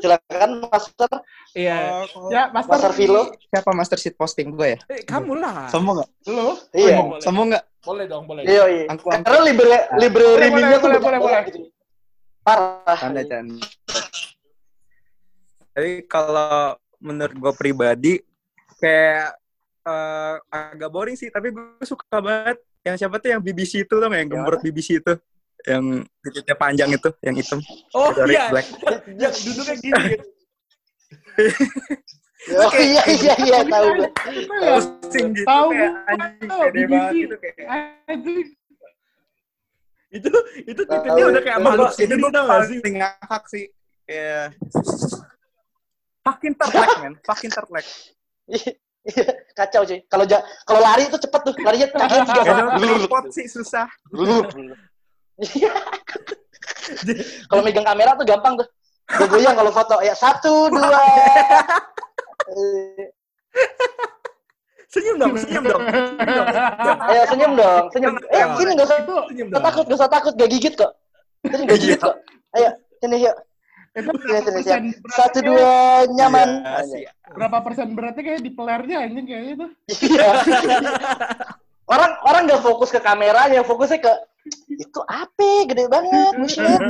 Silakan 0.00 0.64
master. 0.64 1.10
Iya. 1.56 2.04
Oh, 2.12 2.28
Ya, 2.28 2.50
Master. 2.52 2.76
Master 2.76 2.92
Vilo. 2.98 3.22
Siapa 3.48 3.70
master 3.72 3.98
sheet 3.98 4.16
posting 4.18 4.52
gue 4.52 4.76
ya? 4.76 4.78
Eh, 4.90 5.02
kamu 5.06 5.38
lah. 5.38 5.70
Sombong 5.70 6.02
nggak? 6.02 6.10
Lu. 6.28 6.54
Iya. 6.76 6.96
boleh. 7.00 7.22
Sombong 7.24 7.46
nggak? 7.54 7.64
Boleh 7.86 8.04
dong, 8.04 8.24
boleh. 8.28 8.42
Iya, 8.44 8.64
iya. 8.68 8.84
Karena 8.98 9.40
libre 9.46 9.78
library 9.96 10.34
Boleh, 10.34 10.48
meme-nya 10.52 10.78
boleh, 10.82 10.98
tuh 10.98 11.04
boleh, 11.08 11.18
boleh, 11.22 11.40
gitu. 11.48 11.58
Parah. 12.44 12.96
Canda 13.00 13.22
canda. 13.24 13.64
Tapi 15.78 16.10
kalau 16.10 16.74
menurut 16.98 17.38
gue 17.38 17.52
pribadi 17.54 18.18
kayak 18.82 19.30
eh, 19.86 20.34
agak 20.50 20.90
boring 20.90 21.14
sih, 21.14 21.30
tapi 21.30 21.54
gue 21.54 21.86
suka 21.86 22.18
banget 22.18 22.58
yang 22.82 22.98
siapa 22.98 23.22
tuh 23.22 23.30
yang 23.30 23.38
BBC 23.38 23.86
itu 23.86 23.94
loh, 23.94 24.10
yang 24.10 24.26
gembrot 24.26 24.58
BBC 24.58 24.98
itu, 24.98 25.14
yang 25.70 26.02
titiknya 26.18 26.58
panjang 26.58 26.90
itu, 26.90 27.14
yang 27.22 27.38
hitam. 27.38 27.62
Oh 27.94 28.10
Dari 28.10 28.34
iya. 28.34 28.50
Black. 28.50 28.66
Yang 29.22 29.34
duduknya 29.46 29.74
gini. 29.78 30.02
gitu. 30.10 30.26
Oh 32.58 32.72
iya 32.74 33.02
iya 33.14 33.34
iya 33.38 33.58
tahu 33.62 33.86
gue. 34.02 34.08
Itu 34.34 34.54
ya. 34.58 34.78
Pusing 34.82 35.26
gitu, 35.30 35.46
Tahu 35.46 35.68
kayak 35.70 35.92
anjing 36.10 36.50
pede 36.50 36.82
banget 36.90 37.14
gitu 37.14 37.34
kayak. 37.38 37.54
Itu 40.10 40.30
itu 40.66 40.82
titiknya 40.82 41.22
Tahu. 41.22 41.30
udah 41.30 41.42
kayak 41.46 41.58
Itu 41.62 41.66
makhluk 41.70 41.86
Ini 41.86 41.94
sendiri 41.94 42.18
gue 42.18 42.30
sih? 42.34 42.78
paling 42.82 42.94
ngakak 42.98 43.44
sih. 43.46 43.66
Kayak 44.10 44.46
fucking 46.28 46.54
terlek 46.60 46.88
men, 47.00 47.14
fucking 47.24 47.52
terlek. 47.52 47.86
Iya, 49.08 49.24
kacau 49.56 49.88
cuy. 49.88 50.04
Kalau 50.04 50.24
ja- 50.28 50.44
kalau 50.68 50.80
lari 50.84 51.08
itu 51.08 51.16
cepet 51.16 51.40
tuh, 51.40 51.54
larinya 51.64 51.88
kakinya 51.88 52.24
tiga 52.28 52.42
tripod 52.76 53.24
sih 53.32 53.46
susah. 53.48 53.88
Iya. 55.38 55.72
Kalau 57.48 57.62
megang 57.64 57.86
kamera 57.88 58.12
tuh 58.18 58.26
gampang 58.28 58.60
tuh. 58.60 58.68
Gue 59.08 59.26
goyang 59.32 59.56
kalau 59.56 59.72
foto. 59.72 59.96
Ya 60.04 60.12
satu 60.12 60.68
dua. 60.68 61.00
Senyum 64.88 65.16
dong, 65.20 65.32
senyum 65.36 65.64
dong. 65.68 65.82
Ayo 67.08 67.22
senyum 67.28 67.52
dong, 67.56 67.84
senyum. 67.92 68.14
Eh 68.32 68.44
sini 68.56 68.70
gak 68.76 68.88
usah, 68.88 68.98
gak 69.52 69.62
takut, 69.64 69.84
gak 69.84 69.98
usah 70.00 70.10
takut, 70.12 70.32
gak 70.36 70.48
gigit 70.48 70.74
kok. 70.76 70.92
Sini 71.44 71.62
gak 71.68 71.80
gigit 71.80 72.00
kok. 72.00 72.16
Ayo, 72.56 72.72
sini 73.00 73.16
yuk. 73.24 73.36
Itu 73.90 74.04
Sini, 74.04 74.20
berapa 74.20 74.38
sini, 74.38 74.52
persen 74.52 74.62
siap. 74.62 74.80
beratnya 75.00 75.16
Satu 75.16 75.32
kayak- 75.34 75.48
dua 75.48 75.74
nyaman. 76.10 76.48
Iya. 76.88 77.10
Berapa 77.28 77.58
persen 77.60 77.86
beratnya 77.92 78.22
kayak 78.22 78.40
di 78.40 78.50
pelernya 78.50 78.96
anjing 79.00 79.24
kayaknya 79.24 79.54
tuh. 79.56 79.70
Iya. 79.88 80.28
orang 81.86 82.12
orang 82.22 82.42
nggak 82.44 82.62
fokus 82.62 82.88
ke 82.88 83.00
kameranya, 83.00 83.60
fokusnya 83.62 83.98
ke 83.98 84.12
itu 84.70 85.00
apa? 85.02 85.50
Gede 85.66 85.84
banget, 85.86 86.32
buset. 86.36 86.80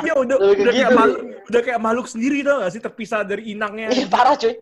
Iya 0.00 0.14
udah 0.16 0.36
Udah 0.36 0.52
udah 0.54 0.72
kayak 0.72 0.76
gitu. 0.82 0.96
makhluk 0.96 1.20
udah 1.46 1.60
kayak 1.60 1.80
makhluk 1.80 2.06
sendiri 2.06 2.38
tau 2.40 2.56
gak 2.60 2.72
sih 2.72 2.80
terpisah 2.80 3.20
dari 3.22 3.42
inangnya. 3.50 3.88
Ih, 3.90 4.06
parah 4.06 4.32
cuy. 4.34 4.56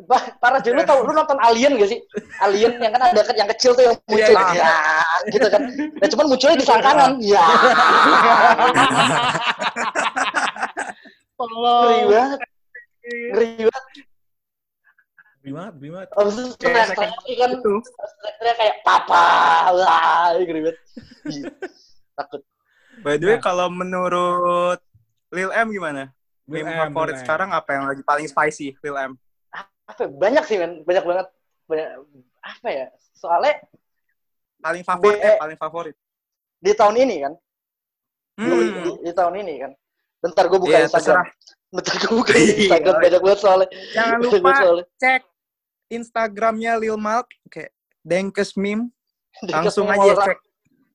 Ba- 0.00 0.32
parah 0.40 0.58
cuy. 0.58 0.72
Lu 0.72 0.82
tau, 0.82 1.04
lu 1.04 1.12
nonton 1.12 1.38
Alien 1.38 1.76
gak 1.76 1.90
sih? 1.92 2.00
Alien 2.40 2.80
yang 2.80 2.90
kan 2.90 3.02
ada 3.04 3.20
yang 3.30 3.46
kecil 3.54 3.76
tuh 3.76 3.84
yang 3.84 3.94
muncul. 4.08 4.34
Iya, 4.34 4.56
Ya, 4.56 4.74
gitu 5.28 5.46
kan. 5.46 5.62
Nah, 5.70 6.08
cuman 6.08 6.26
munculnya 6.26 6.56
di 6.56 6.64
selangkangan. 6.66 7.10
Ya, 7.20 7.44
ngeri 7.44 8.74
Tolong. 11.36 12.08
banget. 12.08 12.40
Ngeri 13.00 13.48
banget. 13.64 13.84
Ngeri 15.40 15.50
banget, 15.52 15.72
ngeri 15.78 15.88
banget. 15.90 16.08
Abis 16.12 16.34
itu 16.36 16.52
Kayak 16.60 16.86
teriak-teriak 16.92 17.38
kan. 17.38 17.50
Itu. 17.56 17.74
Teriak 18.40 18.56
kayak 18.56 18.76
papa. 18.82 19.24
Wah, 19.72 20.26
ngeri 20.36 20.60
banget. 20.64 20.78
Ih, 21.28 21.42
Takut. 22.12 22.40
By 23.00 23.16
the 23.16 23.26
way, 23.26 23.36
Nah. 23.38 23.42
kalau 23.42 23.66
menurut 23.72 24.80
Lil 25.30 25.50
M 25.54 25.68
gimana? 25.70 26.12
M, 26.44 26.66
favorit 26.66 27.16
sekarang 27.16 27.54
apa 27.54 27.70
yang 27.72 27.84
lagi 27.86 28.02
paling 28.02 28.26
spicy, 28.26 28.74
Lil 28.82 28.96
M? 28.98 29.12
Apa? 29.90 30.00
ya? 30.06 30.08
Banyak 30.10 30.44
sih, 30.46 30.56
men. 30.56 30.72
Banyak 30.86 31.04
banget. 31.04 31.26
Banyak. 31.66 31.88
Apa 32.40 32.68
ya? 32.70 32.86
Soalnya 33.12 33.58
Paling 34.60 34.84
favorit, 34.84 35.16
B- 35.16 35.24
eh, 35.24 35.36
paling 35.40 35.58
favorit. 35.58 35.96
di 36.60 36.72
tahun 36.76 36.96
ini 37.00 37.16
kan. 37.24 37.32
Di, 38.36 38.44
Hmm. 38.44 38.72
di- 38.84 39.00
di 39.02 39.12
tahun 39.12 39.34
ini 39.40 39.54
kan. 39.58 39.72
Bentar 40.20 40.44
gue 40.46 40.58
buka 40.60 40.76
Iya, 40.76 40.84
Instagram. 40.84 41.24
terserah. 41.24 41.28
Bentar 41.72 41.94
gue 41.96 42.12
buka 42.12 42.32
Iya. 42.36 42.52
Instagram. 42.68 42.96
Banyak 43.00 43.20
banget 43.24 43.40
soalnya. 43.40 43.68
Jangan 43.92 44.18
lupa 44.20 44.50
soalnya. 44.54 44.86
cek 45.00 45.22
Instagramnya 45.90 46.72
Lil 46.78 46.94
Malk, 46.94 47.26
kayak 47.48 47.72
Denkes 48.04 48.54
Meme. 48.54 48.92
Langsung 49.48 49.88
aja 49.88 50.12
cek. 50.28 50.38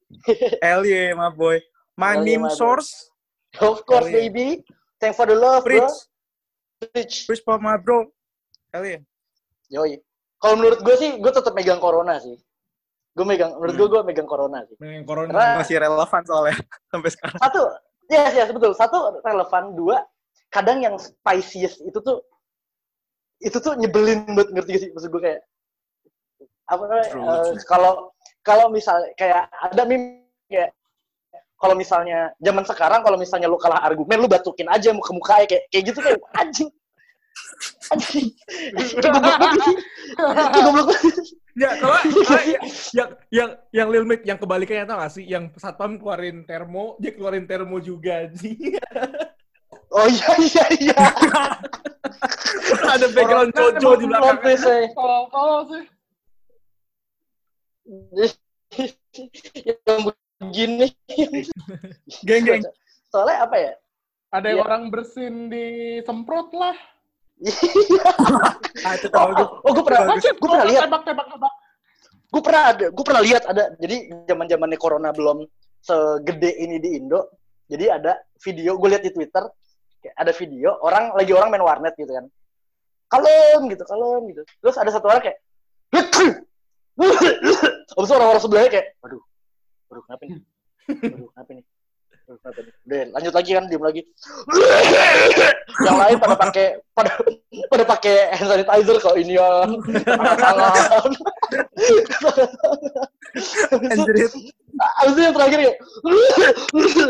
Yeah, 0.85 1.17
my 1.17 1.33
boy. 1.33 1.57
My 1.97 2.15
yeah, 2.15 2.37
meme 2.37 2.49
source, 2.53 3.09
Of 3.57 3.83
course, 3.87 4.07
yeah. 4.11 4.29
baby. 4.29 4.61
Thank 5.01 5.15
for 5.17 5.25
the 5.25 5.33
love, 5.33 5.63
bro. 5.65 5.73
preach. 5.81 5.95
Preach. 6.91 7.15
Preach 7.25 7.41
for 7.41 7.57
my 7.57 7.75
bro. 7.75 8.05
Hell 8.75 8.83
yeah. 8.83 9.01
Yoi. 9.71 9.95
Kalau 10.35 10.59
menurut 10.59 10.83
gue 10.83 10.95
sih, 10.99 11.15
gue 11.15 11.31
tetap 11.31 11.55
megang 11.55 11.79
corona 11.79 12.19
sih. 12.19 12.35
Gue 13.15 13.23
megang, 13.23 13.55
menurut 13.55 13.75
gue, 13.79 13.87
gue 13.87 14.01
megang 14.03 14.27
corona 14.27 14.67
sih. 14.67 14.75
Dengan 14.75 15.07
corona. 15.07 15.31
Karena- 15.31 15.57
Masih 15.63 15.79
relevan 15.79 16.21
soalnya 16.27 16.55
sampai 16.91 17.09
sekarang. 17.15 17.39
Satu, 17.39 17.61
ya, 18.11 18.23
yes, 18.35 18.51
betul. 18.51 18.75
Satu, 18.75 18.97
relevan. 19.23 19.71
Dua, 19.71 20.03
kadang 20.51 20.83
yang 20.83 20.99
spiciest 20.99 21.79
itu 21.81 21.95
tuh, 22.03 22.19
itu 23.39 23.55
tuh 23.63 23.79
nyebelin 23.79 24.27
banget, 24.27 24.51
ngerti 24.51 24.69
gak 24.75 24.81
sih? 24.83 24.89
Maksud 24.91 25.09
gue 25.15 25.21
kayak, 25.23 25.41
apa 26.67 26.81
namanya, 26.83 27.07
eh, 27.15 27.51
kalau, 27.63 28.11
kalau 28.43 28.67
misalnya, 28.67 29.07
kayak 29.15 29.47
ada 29.49 29.83
meme, 29.87 30.27
kayak, 30.51 30.75
kalau 31.55 31.73
misalnya, 31.73 32.35
zaman 32.43 32.67
sekarang, 32.67 32.99
kalau 33.01 33.15
misalnya 33.15 33.47
lu 33.47 33.55
kalah 33.55 33.79
argumen, 33.79 34.19
lu 34.19 34.27
batukin 34.27 34.67
aja 34.67 34.91
ke 34.91 35.11
mukanya, 35.15 35.47
kayak, 35.47 35.63
kayak 35.71 35.83
gitu, 35.87 35.99
kayak, 36.03 36.19
anjing. 36.35 36.67
Goblok. 40.55 40.89
Ya, 41.55 41.71
kalau 41.79 41.95
kalau 42.27 42.43
yang, 42.43 42.63
yang 42.91 43.09
yang 43.31 43.49
yang 43.71 43.87
Lil 43.87 44.03
Mate 44.03 44.27
yang 44.27 44.35
kebalikannya 44.35 44.83
tau 44.83 44.99
gak 44.99 45.13
sih? 45.15 45.23
Yang 45.23 45.55
satpam 45.55 45.95
keluarin 45.95 46.43
termo, 46.43 46.99
dia 46.99 47.15
keluarin 47.15 47.47
termo 47.47 47.79
juga 47.79 48.27
sih. 48.35 48.59
Oh 49.95 50.03
iya, 50.11 50.31
iya, 50.43 50.65
iya. 50.81 50.99
Ada 52.91 53.07
background 53.15 53.55
Corona 53.55 53.79
Jojo 53.79 53.95
di 53.95 54.05
belakang. 54.11 54.39
Kalau 54.91 55.21
kalau 55.31 55.59
sih 55.71 55.83
yang 59.63 60.01
begini. 60.41 60.91
Geng, 62.27 62.43
geng. 62.43 62.63
Soalnya 63.07 63.47
apa 63.47 63.55
ya? 63.55 63.73
ada 64.35 64.51
yang 64.51 64.59
Iya. 64.59 64.67
orang 64.67 64.83
bersin 64.91 65.47
di 65.47 65.65
semprot 66.03 66.51
lah. 66.51 66.75
Ah, 68.85 68.93
itu 68.99 69.07
oh, 69.07 69.33
oh, 69.33 69.47
oh, 69.65 69.71
gue 69.71 69.85
pernah, 69.87 70.13
gue 70.13 70.35
pernah 70.45 70.67
lihat, 70.67 70.85
gue 72.29 72.41
pernah 72.43 72.63
ada, 72.69 72.85
gue 72.91 73.05
pernah 73.07 73.21
lihat 73.23 73.43
ada. 73.49 73.63
Jadi 73.81 74.27
zaman 74.29 74.45
zamannya 74.45 74.77
corona 74.77 75.09
belum 75.09 75.41
segede 75.81 76.53
ini 76.59 76.77
di 76.77 77.01
Indo. 77.01 77.33
Jadi 77.65 77.89
ada 77.89 78.19
video, 78.43 78.77
gue 78.77 78.89
lihat 78.93 79.01
di 79.01 79.09
Twitter, 79.09 79.41
kayak 80.03 80.15
ada 80.21 80.31
video 80.37 80.77
orang 80.85 81.17
lagi 81.17 81.33
orang 81.33 81.49
main 81.49 81.65
warnet 81.65 81.97
gitu 81.97 82.13
kan. 82.13 82.29
Kalem 83.09 83.73
gitu, 83.73 83.83
kalem 83.89 84.21
gitu. 84.29 84.41
Terus 84.61 84.75
ada 84.77 84.91
satu 84.93 85.09
orang 85.09 85.23
kayak, 85.23 85.39
itu 85.95 86.25
orang-orang 88.13 88.43
sebelahnya 88.43 88.69
kayak, 88.69 88.87
waduh, 89.01 89.23
waduh 89.89 90.03
kenapa 90.05 90.21
nih? 90.29 90.39
Waduh 91.15 91.29
kenapa 91.33 91.51
nih? 91.57 91.65
Udah 92.25 93.01
lanjut 93.13 93.33
lagi 93.37 93.51
kan, 93.53 93.69
diem 93.69 93.83
lagi. 93.85 94.01
Yang 95.85 95.97
lain 96.01 96.17
pada 96.17 96.35
pakai 96.41 96.67
pada 96.97 97.09
pada 97.69 97.83
pakai 97.85 98.33
hand 98.33 98.49
sanitizer 98.49 98.97
kalau 98.97 99.17
ini 99.17 99.37
ya 99.37 99.69
tangan. 100.17 101.11
Abis 105.05 105.13
itu 105.15 105.21
yang 105.21 105.35
terakhir 105.35 105.59
ya, 105.59 105.73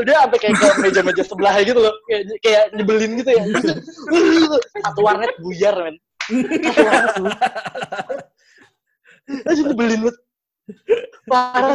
dia 0.06 0.18
sampai 0.22 0.40
kayak 0.42 0.54
ke 0.58 0.68
meja-meja 0.84 1.24
sebelahnya 1.26 1.64
gitu 1.66 1.80
loh, 1.82 1.96
kayak, 2.06 2.24
kayak 2.46 2.64
nyebelin 2.78 3.18
gitu 3.18 3.32
ya. 3.34 3.44
Satu 4.84 5.02
warnet 5.02 5.34
buyar 5.42 5.76
men. 5.80 5.96
Satu 6.30 6.82
warnet 6.86 7.14
buyar. 7.18 7.40
Aduh, 9.50 9.64
nyebelin 9.74 10.00
banget. 10.06 10.18
Parah 11.26 11.74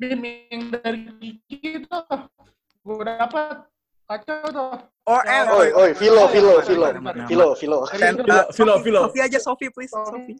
Meme 0.00 0.48
yang 0.48 0.72
dari 0.72 1.12
Kiki 1.20 1.84
itu 1.84 1.98
gue 2.80 3.04
dapat 3.04 3.68
Kacau 4.08 4.42
tuh. 4.50 4.72
Oh, 5.06 5.20
eh, 5.22 5.44
Oi, 5.54 5.68
oi, 5.70 5.90
Vilo, 5.94 6.26
Vilo, 6.26 6.58
Mana, 6.58 6.66
Vilo, 6.66 6.86
mana, 6.90 6.98
mana, 6.98 7.22
Vilo, 7.30 7.48
Vilo. 7.54 7.78
Dan, 7.94 8.14
Vilo, 8.50 8.74
uh, 8.74 8.82
Vilo, 8.82 9.00
Sofi- 9.06 9.22
aja, 9.22 9.38
Sofi, 9.38 9.66
please. 9.70 9.92
Sofi. 9.94 10.34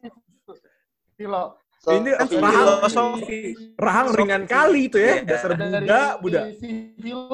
Vilo. 1.15 1.55
So- 1.79 1.95
Ini 1.95 2.11
Rahang. 2.19 2.89
Sofi. 2.91 3.55
Rahang 3.79 4.07
ringan 4.11 4.43
kali 4.43 4.91
itu 4.91 4.99
ya, 4.99 5.23
Iya. 5.23 5.23
dasar 5.23 5.55
Buddha, 5.55 6.03
Buddha. 6.19 6.41
Si 6.51 6.69
Vilo 6.99 7.31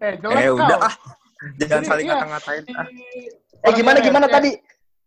eh, 0.00 0.14
Eh, 0.22 0.50
udah 0.50 0.78
ah. 0.86 0.94
Jangan 1.60 1.82
saling 1.82 2.06
ngata-ngatain. 2.08 2.62
Ah. 2.74 2.86
Eh 3.66 3.72
gimana 3.74 3.98
gimana 4.00 4.26
tadi? 4.30 4.54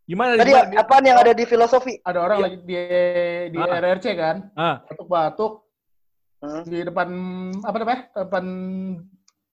Gimana? 0.10 0.41
Tadi 0.41 0.50
gimana? 0.50 0.82
apaan 0.82 1.06
yang 1.06 1.22
ada 1.22 1.38
di 1.38 1.45
filosofi? 1.45 2.02
Ada 2.02 2.17
orang 2.17 2.38
Iya. 2.41 2.45
lagi 2.50 2.58
di 2.65 2.76
di 3.54 3.58
Ah. 3.62 3.78
RRC 3.78 4.06
kan, 4.17 4.36
Ah, 4.58 4.76
batuk-batuk 4.84 5.54
Hmm. 6.41 6.63
di 6.65 6.80
depan 6.82 7.08
apa 7.62 7.76
namanya? 7.78 8.02
Depan 8.17 8.45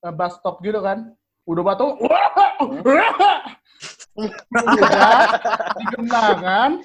eh, 0.01 0.13
bus 0.13 0.33
stop 0.35 0.65
gitu 0.65 0.81
kan. 0.81 1.13
Udah 1.45 1.63
batuk. 1.63 2.01
Udah 2.01 3.37
di 5.77 5.85
genangan 5.93 6.81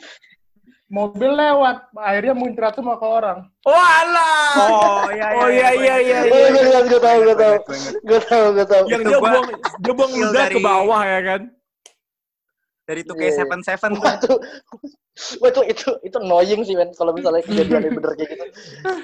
mobil 0.92 1.32
lewat, 1.32 1.88
akhirnya 1.96 2.36
muncrat 2.36 2.76
semua 2.76 3.00
ke 3.00 3.08
orang. 3.08 3.48
Oh 3.64 3.72
alah. 3.72 4.52
Oh, 4.60 5.08
iya, 5.08 5.26
Oh 5.32 5.48
iya 5.48 5.70
iya 5.72 5.96
iya. 5.98 6.20
Oh, 6.22 6.36
iya. 6.36 6.50
gue 6.52 6.64
lihat, 6.68 6.86
gue 6.86 7.00
tahu, 7.00 7.20
gue 7.24 7.38
tahu, 7.40 7.56
Gue 8.04 8.20
tahu, 8.22 8.46
gue 8.52 8.66
tahu. 8.68 8.84
Yang 8.92 9.02
dia 9.08 9.18
buang 9.18 9.48
dia 9.80 9.94
buang 9.96 10.12
ludah 10.12 10.46
ke 10.50 10.60
bawah 10.60 11.02
ya 11.02 11.20
kan. 11.24 11.42
Dari 12.92 13.08
tuh 13.08 13.16
kayak 13.16 13.32
iya. 13.32 13.40
Seven 13.40 13.60
Seven 13.64 13.92
tuh. 13.96 14.04
Itu, 14.04 14.34
wah, 15.40 15.48
itu, 15.48 15.92
itu, 16.04 16.18
annoying 16.20 16.68
sih, 16.68 16.76
men. 16.76 16.92
Kalau 16.92 17.16
misalnya 17.16 17.40
kejadian 17.48 17.88
yang 17.88 17.96
bener 17.96 18.12
kayak 18.20 18.36
gitu. 18.36 18.46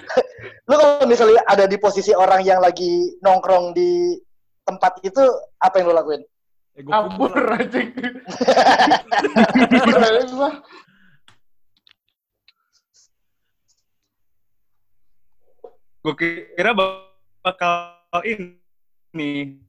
Lu 0.67 0.75
kalau 0.75 1.07
misalnya 1.07 1.39
ada 1.47 1.63
di 1.63 1.79
posisi 1.79 2.11
orang 2.11 2.43
yang 2.43 2.59
lagi 2.59 3.15
nongkrong 3.23 3.71
di 3.71 4.19
tempat 4.67 4.99
itu, 5.07 5.23
apa 5.63 5.79
yang 5.79 5.87
lu 5.87 5.95
lakuin? 5.95 6.19
Eh, 6.75 6.83
gua 6.83 7.07
kubur 7.07 7.31
Kabur 7.31 7.55
aja 7.55 7.79
gua. 10.27 10.51
Gue 16.03 16.13
kira 16.59 16.75
bakal 16.75 18.19
ini 18.27 19.63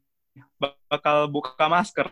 bakal 0.91 1.31
buka 1.31 1.71
masker. 1.71 2.11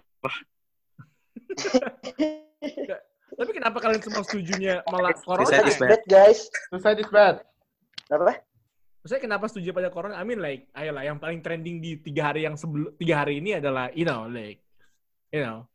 Tapi 3.37 3.51
kenapa 3.53 3.79
kalian 3.83 4.01
semua 4.01 4.23
setujunya 4.25 4.81
malah 4.88 5.12
corona? 5.21 5.45
Suicide 5.45 5.69
is 5.69 5.77
bad. 5.77 6.03
guys. 6.09 6.40
Suicide 6.73 7.01
is 7.05 7.11
bad. 7.12 7.45
Apa? 8.09 8.40
Maksudnya 9.05 9.23
kenapa 9.23 9.45
setuju 9.47 9.71
pada 9.71 9.88
corona? 9.92 10.16
I 10.16 10.25
mean 10.25 10.40
like, 10.40 10.66
ayolah 10.73 11.05
yang 11.05 11.19
paling 11.21 11.45
trending 11.45 11.79
di 11.79 12.01
tiga 12.01 12.33
hari 12.33 12.49
yang 12.49 12.57
sebelum 12.59 12.97
tiga 12.97 13.23
hari 13.23 13.38
ini 13.38 13.61
adalah, 13.61 13.92
you 13.92 14.03
know, 14.03 14.27
like, 14.27 14.59
you 15.31 15.45
know, 15.45 15.69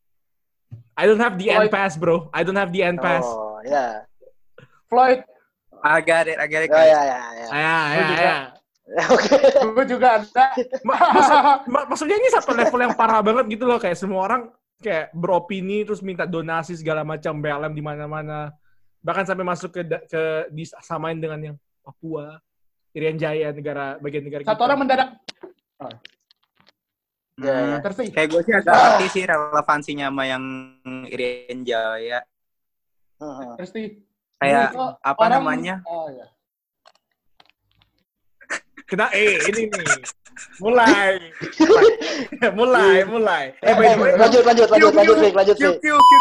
I 0.98 1.06
don't 1.06 1.22
have 1.22 1.38
the 1.38 1.52
end 1.52 1.68
Like- 1.70 1.76
pass, 1.76 1.96
bro. 1.96 2.28
I 2.34 2.42
don't 2.44 2.58
have 2.58 2.74
the 2.74 2.82
end 2.84 3.00
pass. 3.00 3.24
Oh, 3.24 3.62
ya. 3.64 4.04
Floyd, 4.92 5.24
I 5.80 6.04
got 6.04 6.28
it, 6.28 6.36
I 6.42 6.48
got 6.52 6.64
it. 6.66 6.72
Ya, 6.72 6.76
guys. 6.76 6.90
ya, 6.92 7.02
ya, 7.08 7.20
ya. 7.40 7.48
Ah, 7.48 7.56
ya, 7.56 7.72
ya, 7.96 8.04
juga. 8.04 8.24
ya. 8.24 8.38
Oke. 9.16 9.36
gue 9.72 9.86
juga 9.88 10.08
ada. 10.20 10.46
Ma- 10.88 11.00
maksud- 11.16 11.44
ma- 11.72 11.88
maksudnya 11.88 12.18
ini 12.20 12.28
satu 12.28 12.52
level 12.52 12.80
yang 12.84 12.94
parah 12.98 13.24
banget 13.24 13.48
gitu 13.56 13.64
loh, 13.64 13.80
kayak 13.80 13.96
semua 13.96 14.28
orang 14.28 14.52
kayak 14.82 15.14
beropini 15.14 15.86
terus 15.86 16.02
minta 16.02 16.26
donasi 16.26 16.74
segala 16.74 17.06
macam 17.06 17.38
BLM 17.38 17.72
di 17.72 17.80
mana-mana. 17.80 18.50
Bahkan 19.00 19.24
sampai 19.24 19.46
masuk 19.46 19.70
ke 19.72 19.82
ke 20.06 20.22
disamain 20.50 21.16
dengan 21.16 21.40
yang 21.40 21.56
Papua, 21.82 22.38
Irian 22.92 23.16
Jaya, 23.16 23.50
negara 23.50 23.98
bagian 23.98 24.22
negara 24.22 24.42
Satu 24.42 24.58
kita. 24.58 24.66
orang 24.66 24.78
mendadak 24.78 25.10
Ya, 27.42 27.50
ya. 27.50 27.54
Hmm. 27.74 27.82
tersih. 27.82 28.08
Kayak 28.14 28.28
gue 28.30 28.42
sih 28.44 28.54
agak 28.54 28.74
ngerti 28.76 29.08
sih 29.10 29.24
relevansinya 29.26 30.06
sama 30.10 30.24
yang 30.26 30.44
Irian 31.10 31.60
Jaya. 31.64 32.20
Tersih. 33.58 33.98
Kayak 34.38 34.74
apa 35.02 35.18
orang- 35.18 35.32
namanya? 35.38 35.76
Oh, 35.86 36.06
ya. 36.10 36.26
Kena 38.92 39.08
eh 39.16 39.40
ini 39.48 39.72
nih. 39.72 39.88
Mulai. 40.60 41.16
mulai, 42.60 43.08
mulai. 43.08 43.56
Eh, 43.64 43.72
by 43.72 43.88
the 43.88 43.96
way, 43.96 44.12
lanjut, 44.20 44.44
lanjut, 44.44 44.68
lanjut, 44.68 44.92
lanjut, 44.92 45.16
lanjut, 45.32 45.56
kiu, 45.56 45.72
kiu. 45.80 46.20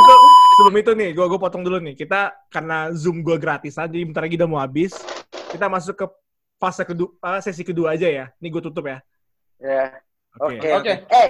itu 0.00 0.14
sebelum 0.56 0.74
itu 0.80 0.90
nih, 0.96 1.08
gua 1.12 1.28
gua 1.28 1.36
potong 1.36 1.60
dulu 1.60 1.76
nih. 1.76 1.92
Kita 1.92 2.32
karena 2.48 2.88
Zoom 2.96 3.20
gua 3.20 3.36
gratis 3.36 3.76
aja, 3.76 3.92
jadi 3.92 4.00
bentar 4.00 4.24
lagi 4.24 4.40
udah 4.40 4.48
mau 4.48 4.64
habis. 4.64 4.96
Kita 5.52 5.68
masuk 5.68 5.92
ke 5.92 6.06
fase 6.56 6.88
kedua, 6.88 7.12
eh, 7.20 7.40
sesi 7.44 7.60
kedua 7.60 8.00
aja 8.00 8.08
ya. 8.08 8.32
Nih 8.40 8.48
gue 8.48 8.64
tutup 8.64 8.88
ya. 8.88 9.04
Ya. 9.60 9.92
Oke. 10.40 10.56
Oke. 10.72 11.04
Eh, 11.04 11.28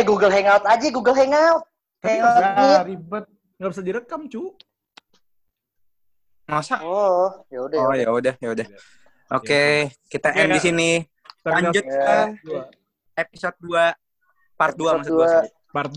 eh 0.00 0.04
Google 0.08 0.32
Hangout 0.32 0.64
aja, 0.64 0.86
Google 0.88 1.12
Hangout. 1.12 1.60
Tapi 2.00 2.24
Hangout 2.24 2.88
ribet. 2.88 3.24
Nggak 3.60 3.70
bisa 3.76 3.84
direkam, 3.84 4.24
cu. 4.32 4.56
Masa? 6.50 6.76
Oh, 6.82 7.30
ya 7.46 7.58
udah. 7.62 7.78
Oh 7.78 7.92
ya 7.94 8.02
ya 8.02 8.10
udah, 8.10 8.34
ya 8.36 8.48
udah. 8.50 8.66
Oke, 9.30 9.94
kita 10.10 10.34
Oke, 10.34 10.40
end 10.42 10.50
di 10.50 10.60
sini. 10.60 10.90
Lanjut 11.46 11.84
Ya. 11.86 12.34
ke 12.34 12.52
episode 13.16 13.56
2 13.62 13.94
part 14.58 14.74
2 14.74 14.82
Episode 14.82 14.96
maksud 14.98 15.12
gue. 15.14 15.24
dua. 15.24 15.32
part 15.70 15.88